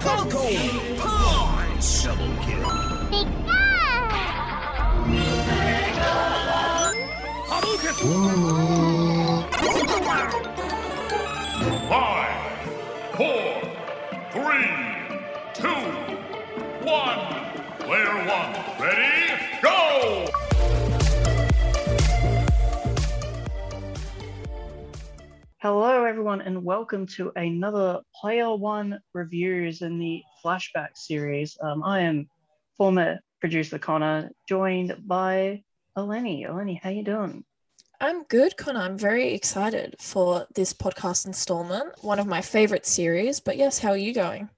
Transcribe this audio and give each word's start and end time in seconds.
Double 0.00 0.30
kill. 0.30 0.98
Five, 11.88 12.36
four, 13.16 13.50
three, 14.32 14.70
two, 15.54 15.82
one. 16.86 17.22
Player 17.80 18.16
one, 18.26 18.52
ready, 18.78 19.42
go! 19.62 20.47
Hello, 25.60 26.04
everyone, 26.04 26.40
and 26.40 26.62
welcome 26.62 27.04
to 27.04 27.32
another 27.34 27.98
Player 28.14 28.54
One 28.54 29.00
reviews 29.12 29.82
in 29.82 29.98
the 29.98 30.22
flashback 30.44 30.90
series. 30.94 31.58
Um, 31.60 31.82
I 31.82 32.02
am 32.02 32.28
former 32.76 33.18
producer 33.40 33.76
Connor, 33.76 34.30
joined 34.48 34.94
by 35.04 35.64
Eleni. 35.96 36.48
Eleni, 36.48 36.78
how 36.80 36.90
you 36.90 37.02
doing? 37.02 37.44
I'm 38.00 38.22
good, 38.22 38.56
Connor. 38.56 38.82
I'm 38.82 38.96
very 38.96 39.34
excited 39.34 39.96
for 39.98 40.46
this 40.54 40.72
podcast 40.72 41.26
installment, 41.26 42.04
one 42.04 42.20
of 42.20 42.28
my 42.28 42.40
favorite 42.40 42.86
series. 42.86 43.40
But 43.40 43.56
yes, 43.56 43.80
how 43.80 43.90
are 43.90 43.96
you 43.96 44.14
going? 44.14 44.48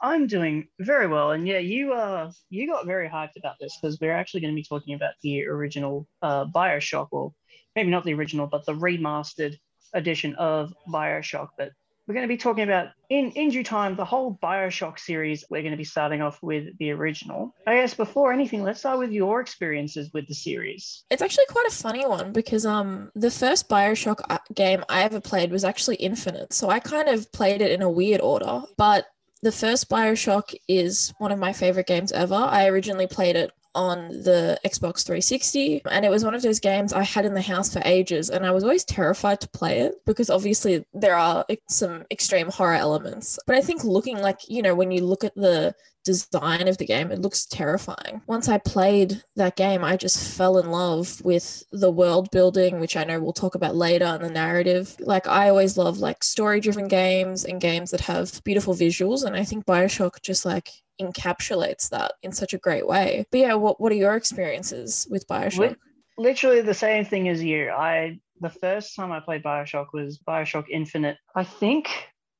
I'm 0.00 0.26
doing 0.26 0.66
very 0.80 1.06
well, 1.06 1.30
and 1.30 1.46
yeah, 1.46 1.58
you 1.58 1.92
uh, 1.92 2.32
you 2.50 2.66
got 2.66 2.84
very 2.84 3.08
hyped 3.08 3.36
about 3.38 3.60
this 3.60 3.78
because 3.80 4.00
we're 4.00 4.16
actually 4.16 4.40
going 4.40 4.52
to 4.52 4.60
be 4.60 4.64
talking 4.64 4.94
about 4.94 5.14
the 5.22 5.46
original 5.46 6.08
uh, 6.20 6.46
Bioshock, 6.46 7.06
or 7.12 7.32
maybe 7.76 7.90
not 7.90 8.02
the 8.02 8.14
original, 8.14 8.48
but 8.48 8.66
the 8.66 8.74
remastered 8.74 9.56
edition 9.94 10.34
of 10.36 10.72
Bioshock. 10.88 11.48
But 11.56 11.72
we're 12.06 12.14
going 12.14 12.28
to 12.28 12.34
be 12.34 12.38
talking 12.38 12.64
about 12.64 12.88
in 13.10 13.30
in 13.32 13.50
due 13.50 13.62
time 13.62 13.94
the 13.94 14.04
whole 14.04 14.38
Bioshock 14.42 14.98
series. 14.98 15.44
We're 15.48 15.62
going 15.62 15.72
to 15.72 15.78
be 15.78 15.84
starting 15.84 16.20
off 16.20 16.42
with 16.42 16.76
the 16.78 16.90
original. 16.90 17.54
I 17.66 17.76
guess 17.76 17.94
before 17.94 18.32
anything, 18.32 18.62
let's 18.62 18.80
start 18.80 18.98
with 18.98 19.12
your 19.12 19.40
experiences 19.40 20.10
with 20.12 20.26
the 20.26 20.34
series. 20.34 21.04
It's 21.10 21.22
actually 21.22 21.46
quite 21.48 21.66
a 21.68 21.74
funny 21.74 22.06
one 22.06 22.32
because 22.32 22.66
um 22.66 23.10
the 23.14 23.30
first 23.30 23.68
BioShock 23.68 24.20
uh, 24.28 24.38
game 24.54 24.84
I 24.88 25.04
ever 25.04 25.20
played 25.20 25.52
was 25.52 25.64
actually 25.64 25.96
Infinite. 25.96 26.52
So 26.52 26.70
I 26.70 26.80
kind 26.80 27.08
of 27.08 27.30
played 27.32 27.62
it 27.62 27.70
in 27.70 27.82
a 27.82 27.90
weird 27.90 28.20
order, 28.20 28.62
but 28.76 29.06
the 29.42 29.52
first 29.52 29.88
BioShock 29.88 30.54
is 30.68 31.12
one 31.18 31.32
of 31.32 31.38
my 31.38 31.52
favorite 31.52 31.86
games 31.86 32.12
ever. 32.12 32.34
I 32.34 32.66
originally 32.66 33.06
played 33.06 33.36
it 33.36 33.50
on 33.74 34.08
the 34.08 34.58
Xbox 34.64 35.04
360 35.04 35.82
and 35.90 36.04
it 36.04 36.10
was 36.10 36.24
one 36.24 36.34
of 36.34 36.42
those 36.42 36.60
games 36.60 36.92
I 36.92 37.02
had 37.02 37.24
in 37.24 37.34
the 37.34 37.42
house 37.42 37.72
for 37.72 37.82
ages 37.84 38.30
and 38.30 38.44
I 38.44 38.50
was 38.50 38.64
always 38.64 38.84
terrified 38.84 39.40
to 39.40 39.48
play 39.48 39.80
it 39.80 39.94
because 40.04 40.30
obviously 40.30 40.84
there 40.92 41.16
are 41.16 41.44
some 41.68 42.04
extreme 42.10 42.50
horror 42.50 42.74
elements. 42.74 43.38
But 43.46 43.56
I 43.56 43.60
think 43.60 43.84
looking 43.84 44.18
like, 44.18 44.40
you 44.48 44.62
know, 44.62 44.74
when 44.74 44.90
you 44.90 45.04
look 45.04 45.24
at 45.24 45.34
the 45.34 45.74
design 46.04 46.68
of 46.68 46.78
the 46.78 46.86
game, 46.86 47.10
it 47.10 47.20
looks 47.20 47.46
terrifying. 47.46 48.22
Once 48.26 48.48
I 48.48 48.58
played 48.58 49.22
that 49.36 49.56
game, 49.56 49.84
I 49.84 49.96
just 49.96 50.36
fell 50.36 50.58
in 50.58 50.70
love 50.70 51.20
with 51.24 51.62
the 51.70 51.90
world 51.90 52.30
building, 52.30 52.80
which 52.80 52.96
I 52.96 53.04
know 53.04 53.20
we'll 53.20 53.32
talk 53.32 53.54
about 53.54 53.76
later, 53.76 54.04
and 54.04 54.24
the 54.24 54.30
narrative. 54.30 54.96
Like, 55.00 55.26
I 55.26 55.48
always 55.48 55.76
love 55.76 55.98
like 55.98 56.24
story 56.24 56.60
driven 56.60 56.88
games 56.88 57.44
and 57.44 57.60
games 57.60 57.90
that 57.92 58.00
have 58.02 58.42
beautiful 58.44 58.74
visuals. 58.74 59.24
And 59.24 59.36
I 59.36 59.44
think 59.44 59.64
Bioshock 59.64 60.20
just 60.22 60.44
like 60.44 60.70
encapsulates 61.02 61.90
that 61.90 62.12
in 62.22 62.32
such 62.32 62.54
a 62.54 62.58
great 62.58 62.86
way. 62.86 63.26
But 63.30 63.40
yeah, 63.40 63.54
what, 63.54 63.80
what 63.80 63.92
are 63.92 63.96
your 63.96 64.14
experiences 64.14 65.06
with 65.10 65.26
Bioshock? 65.26 65.76
Literally 66.18 66.60
the 66.60 66.74
same 66.74 67.04
thing 67.04 67.28
as 67.28 67.42
you. 67.42 67.70
I 67.70 68.18
the 68.40 68.50
first 68.50 68.96
time 68.96 69.12
I 69.12 69.20
played 69.20 69.42
Bioshock 69.42 69.86
was 69.92 70.18
Bioshock 70.18 70.64
Infinite. 70.68 71.16
I 71.34 71.44
think 71.44 71.88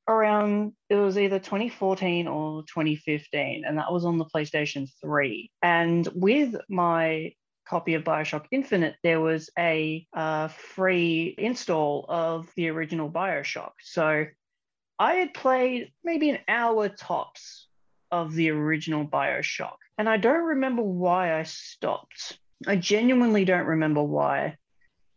around 0.09 0.73
it 0.89 0.97
was 0.97 1.17
either 1.17 1.39
2014 1.39 2.27
or 2.27 2.63
2015 2.63 3.65
and 3.65 3.79
that 3.79 3.93
was 3.93 4.05
on 4.05 4.19
the 4.19 4.25
playstation 4.25 4.89
3 5.01 5.51
and 5.63 6.09
with 6.15 6.57
my 6.69 7.33
copy 7.65 7.95
of 7.95 8.03
bioshock 8.03 8.47
infinite 8.51 8.97
there 9.05 9.21
was 9.21 9.49
a 9.57 10.05
uh, 10.17 10.49
free 10.49 11.35
install 11.39 12.05
of 12.09 12.49
the 12.57 12.69
original 12.69 13.09
bioshock 13.09 13.71
so 13.81 14.27
i 14.99 15.15
had 15.15 15.33
played 15.33 15.93
maybe 16.03 16.31
an 16.31 16.39
hour 16.49 16.89
tops 16.89 17.69
of 18.13 18.35
the 18.35 18.51
original 18.51 19.05
bioshock. 19.05 19.77
And 19.99 20.09
i 20.09 20.17
don't 20.17 20.45
remember 20.45 20.83
why 20.83 21.39
i 21.39 21.43
stopped. 21.43 22.39
I 22.67 22.77
genuinely 22.77 23.45
don't 23.45 23.67
remember 23.67 24.03
why 24.03 24.57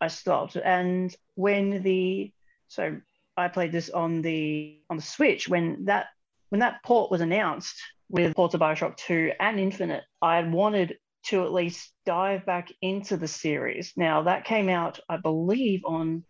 i 0.02 0.08
stopped. 0.08 0.56
And 0.56 1.16
when 1.36 1.84
the 1.84 2.32
so 2.68 3.00
I 3.38 3.50
played 3.50 3.72
this 3.72 3.90
on 3.90 4.22
the 4.22 4.80
on 4.90 4.98
the 4.98 5.04
Switch 5.04 5.48
when 5.48 5.86
that 5.86 6.08
when 6.50 6.60
that 6.60 6.84
port 6.84 7.12
was 7.12 7.22
announced 7.22 7.76
with 8.10 8.36
ports 8.36 8.54
of 8.54 8.62
Bioshock 8.62 8.98
2 8.98 9.34
and 9.40 9.60
Infinite, 9.60 10.04
I 10.22 10.42
wanted 10.44 10.98
to 11.28 11.44
at 11.44 11.52
least 11.52 11.92
dive 12.06 12.46
back 12.46 12.72
into 12.82 13.18
the 13.18 13.28
series. 13.28 13.94
Now 13.98 14.24
that 14.24 14.46
came 14.46 14.70
out, 14.70 15.00
I 15.10 15.18
believe, 15.18 15.82
on 15.86 16.24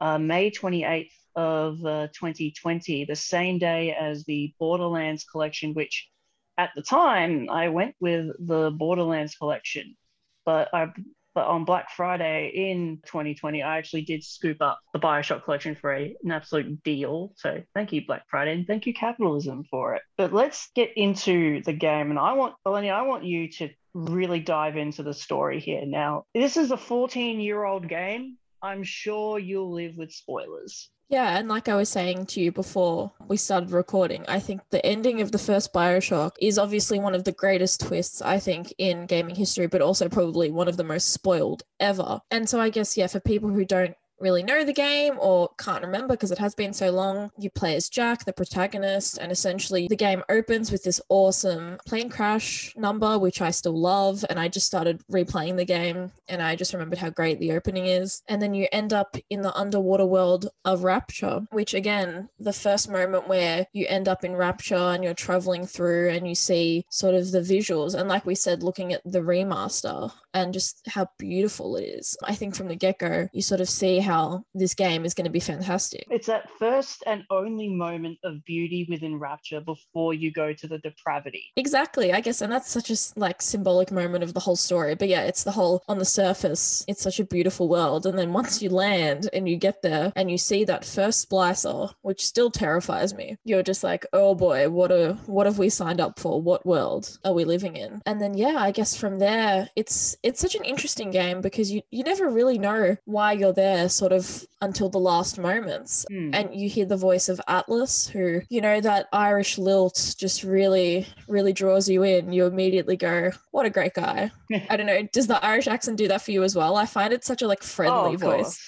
uh, 0.00 0.18
May 0.18 0.50
28th 0.50 1.10
of 1.36 1.84
uh, 1.84 2.08
2020, 2.14 3.04
the 3.04 3.16
same 3.16 3.58
day 3.58 3.94
as 3.98 4.24
the 4.24 4.54
Borderlands 4.58 5.24
collection, 5.24 5.74
which 5.74 6.08
at 6.56 6.70
the 6.76 6.82
time 6.82 7.48
I 7.50 7.68
went 7.68 7.94
with 8.00 8.28
the 8.38 8.70
Borderlands 8.70 9.34
collection, 9.34 9.96
but 10.44 10.72
I 10.72 10.92
but 11.34 11.46
on 11.46 11.64
Black 11.64 11.90
Friday 11.90 12.52
in 12.54 13.00
2020, 13.06 13.62
I 13.62 13.78
actually 13.78 14.02
did 14.02 14.22
scoop 14.22 14.62
up 14.62 14.78
the 14.92 15.00
Bioshock 15.00 15.44
collection 15.44 15.74
for 15.74 15.92
a, 15.92 16.16
an 16.22 16.30
absolute 16.30 16.82
deal. 16.84 17.32
So 17.36 17.60
thank 17.74 17.92
you, 17.92 18.06
Black 18.06 18.22
Friday, 18.30 18.52
and 18.52 18.66
thank 18.66 18.86
you, 18.86 18.94
capitalism, 18.94 19.64
for 19.68 19.96
it. 19.96 20.02
But 20.16 20.32
let's 20.32 20.70
get 20.76 20.92
into 20.96 21.60
the 21.62 21.72
game. 21.72 22.10
And 22.10 22.20
I 22.20 22.34
want, 22.34 22.54
Eleni, 22.64 22.92
I 22.92 23.02
want 23.02 23.24
you 23.24 23.50
to 23.52 23.68
really 23.94 24.40
dive 24.40 24.76
into 24.76 25.02
the 25.02 25.14
story 25.14 25.58
here. 25.58 25.84
Now, 25.84 26.24
this 26.34 26.56
is 26.56 26.70
a 26.70 26.76
14 26.76 27.40
year 27.40 27.64
old 27.64 27.88
game. 27.88 28.38
I'm 28.62 28.84
sure 28.84 29.38
you'll 29.38 29.72
live 29.72 29.96
with 29.96 30.12
spoilers. 30.12 30.88
Yeah, 31.08 31.38
and 31.38 31.48
like 31.48 31.68
I 31.68 31.76
was 31.76 31.90
saying 31.90 32.26
to 32.26 32.40
you 32.40 32.50
before 32.50 33.12
we 33.28 33.36
started 33.36 33.70
recording, 33.70 34.24
I 34.26 34.40
think 34.40 34.62
the 34.70 34.84
ending 34.84 35.20
of 35.20 35.32
the 35.32 35.38
first 35.38 35.72
Bioshock 35.72 36.32
is 36.40 36.58
obviously 36.58 36.98
one 36.98 37.14
of 37.14 37.24
the 37.24 37.32
greatest 37.32 37.80
twists, 37.80 38.22
I 38.22 38.38
think, 38.38 38.72
in 38.78 39.06
gaming 39.06 39.34
history, 39.34 39.66
but 39.66 39.82
also 39.82 40.08
probably 40.08 40.50
one 40.50 40.66
of 40.66 40.76
the 40.78 40.84
most 40.84 41.10
spoiled 41.10 41.62
ever. 41.78 42.20
And 42.30 42.48
so 42.48 42.58
I 42.58 42.70
guess, 42.70 42.96
yeah, 42.96 43.06
for 43.06 43.20
people 43.20 43.50
who 43.50 43.64
don't 43.66 43.94
really 44.24 44.42
know 44.42 44.64
the 44.64 44.72
game 44.72 45.14
or 45.20 45.50
can't 45.58 45.84
remember 45.84 46.14
because 46.14 46.32
it 46.32 46.38
has 46.38 46.54
been 46.54 46.72
so 46.72 46.90
long, 46.90 47.30
you 47.38 47.50
play 47.50 47.76
as 47.76 47.88
Jack, 47.88 48.24
the 48.24 48.32
protagonist, 48.32 49.18
and 49.18 49.30
essentially 49.30 49.86
the 49.86 49.94
game 49.94 50.24
opens 50.28 50.72
with 50.72 50.82
this 50.82 51.00
awesome 51.08 51.78
plane 51.86 52.08
crash 52.08 52.74
number, 52.76 53.18
which 53.18 53.40
I 53.40 53.50
still 53.50 53.78
love. 53.78 54.24
And 54.28 54.40
I 54.40 54.48
just 54.48 54.66
started 54.66 55.02
replaying 55.12 55.56
the 55.56 55.64
game 55.64 56.10
and 56.28 56.42
I 56.42 56.56
just 56.56 56.72
remembered 56.72 56.98
how 56.98 57.10
great 57.10 57.38
the 57.38 57.52
opening 57.52 57.86
is. 57.86 58.22
And 58.26 58.40
then 58.40 58.54
you 58.54 58.66
end 58.72 58.92
up 58.92 59.16
in 59.30 59.42
the 59.42 59.54
underwater 59.54 60.06
world 60.06 60.48
of 60.64 60.82
Rapture, 60.82 61.46
which 61.52 61.74
again, 61.74 62.28
the 62.40 62.52
first 62.52 62.90
moment 62.90 63.28
where 63.28 63.66
you 63.72 63.86
end 63.86 64.08
up 64.08 64.24
in 64.24 64.34
Rapture 64.34 64.74
and 64.74 65.04
you're 65.04 65.14
traveling 65.14 65.66
through 65.66 66.10
and 66.10 66.26
you 66.26 66.34
see 66.34 66.86
sort 66.88 67.14
of 67.14 67.30
the 67.30 67.40
visuals. 67.40 67.94
And 67.94 68.08
like 68.08 68.24
we 68.24 68.34
said, 68.34 68.62
looking 68.62 68.92
at 68.92 69.02
the 69.04 69.20
remaster 69.20 70.10
and 70.34 70.52
just 70.52 70.82
how 70.88 71.08
beautiful 71.18 71.76
it 71.76 71.84
is. 71.84 72.16
I 72.24 72.34
think 72.34 72.54
from 72.54 72.68
the 72.68 72.76
get 72.76 72.98
go, 72.98 73.28
you 73.32 73.40
sort 73.40 73.60
of 73.60 73.68
see 73.68 73.98
how 73.98 74.44
this 74.54 74.74
game 74.74 75.04
is 75.04 75.14
going 75.14 75.24
to 75.24 75.30
be 75.30 75.40
fantastic. 75.40 76.06
It's 76.10 76.26
that 76.26 76.50
first 76.58 77.02
and 77.06 77.24
only 77.30 77.68
moment 77.68 78.18
of 78.24 78.44
beauty 78.44 78.86
within 78.90 79.18
Rapture 79.18 79.60
before 79.60 80.12
you 80.12 80.32
go 80.32 80.52
to 80.52 80.66
the 80.66 80.78
depravity. 80.78 81.52
Exactly, 81.56 82.12
I 82.12 82.20
guess, 82.20 82.40
and 82.40 82.52
that's 82.52 82.70
such 82.70 82.90
a 82.90 82.96
like 83.16 83.40
symbolic 83.40 83.92
moment 83.92 84.24
of 84.24 84.34
the 84.34 84.40
whole 84.40 84.56
story. 84.56 84.94
But 84.94 85.08
yeah, 85.08 85.22
it's 85.22 85.44
the 85.44 85.52
whole 85.52 85.82
on 85.88 85.98
the 85.98 86.04
surface, 86.04 86.84
it's 86.88 87.02
such 87.02 87.20
a 87.20 87.24
beautiful 87.24 87.68
world, 87.68 88.06
and 88.06 88.18
then 88.18 88.32
once 88.32 88.60
you 88.60 88.70
land 88.70 89.30
and 89.32 89.48
you 89.48 89.56
get 89.56 89.82
there 89.82 90.12
and 90.16 90.30
you 90.30 90.38
see 90.38 90.64
that 90.64 90.84
first 90.84 91.28
splicer, 91.28 91.92
which 92.02 92.24
still 92.24 92.50
terrifies 92.50 93.14
me, 93.14 93.36
you're 93.44 93.62
just 93.62 93.84
like, 93.84 94.04
oh 94.12 94.34
boy, 94.34 94.68
what 94.68 94.90
a 94.90 95.14
what 95.26 95.46
have 95.46 95.58
we 95.58 95.68
signed 95.68 96.00
up 96.00 96.18
for? 96.18 96.42
What 96.42 96.66
world 96.66 97.18
are 97.24 97.32
we 97.32 97.44
living 97.44 97.76
in? 97.76 98.02
And 98.06 98.20
then 98.20 98.34
yeah, 98.34 98.56
I 98.58 98.72
guess 98.72 98.96
from 98.96 99.18
there, 99.18 99.68
it's 99.76 100.16
it's 100.24 100.40
such 100.40 100.54
an 100.56 100.64
interesting 100.64 101.10
game 101.10 101.40
because 101.42 101.70
you 101.70 101.82
you 101.90 102.02
never 102.02 102.28
really 102.30 102.58
know 102.58 102.96
why 103.04 103.32
you're 103.32 103.52
there, 103.52 103.88
sort 103.88 104.10
of 104.12 104.44
until 104.62 104.88
the 104.88 104.98
last 104.98 105.38
moments, 105.38 106.04
Hmm. 106.10 106.30
and 106.34 106.54
you 106.54 106.68
hear 106.68 106.86
the 106.86 106.96
voice 106.96 107.28
of 107.28 107.40
Atlas, 107.46 108.08
who 108.08 108.40
you 108.48 108.60
know 108.60 108.80
that 108.80 109.06
Irish 109.12 109.58
lilt 109.58 110.14
just 110.18 110.42
really 110.42 111.06
really 111.28 111.52
draws 111.52 111.88
you 111.88 112.02
in. 112.02 112.32
You 112.32 112.46
immediately 112.46 112.96
go, 112.96 113.30
"What 113.52 113.66
a 113.66 113.70
great 113.70 113.94
guy." 113.94 114.30
I 114.70 114.76
don't 114.76 114.86
know. 114.86 115.02
Does 115.12 115.26
the 115.26 115.44
Irish 115.44 115.66
accent 115.68 115.98
do 115.98 116.08
that 116.08 116.22
for 116.22 116.32
you 116.32 116.42
as 116.42 116.56
well? 116.56 116.74
I 116.76 116.86
find 116.86 117.12
it 117.12 117.24
such 117.24 117.42
a 117.42 117.46
like 117.46 117.62
friendly 117.62 118.14
Oh, 118.14 118.16
voice. 118.16 118.58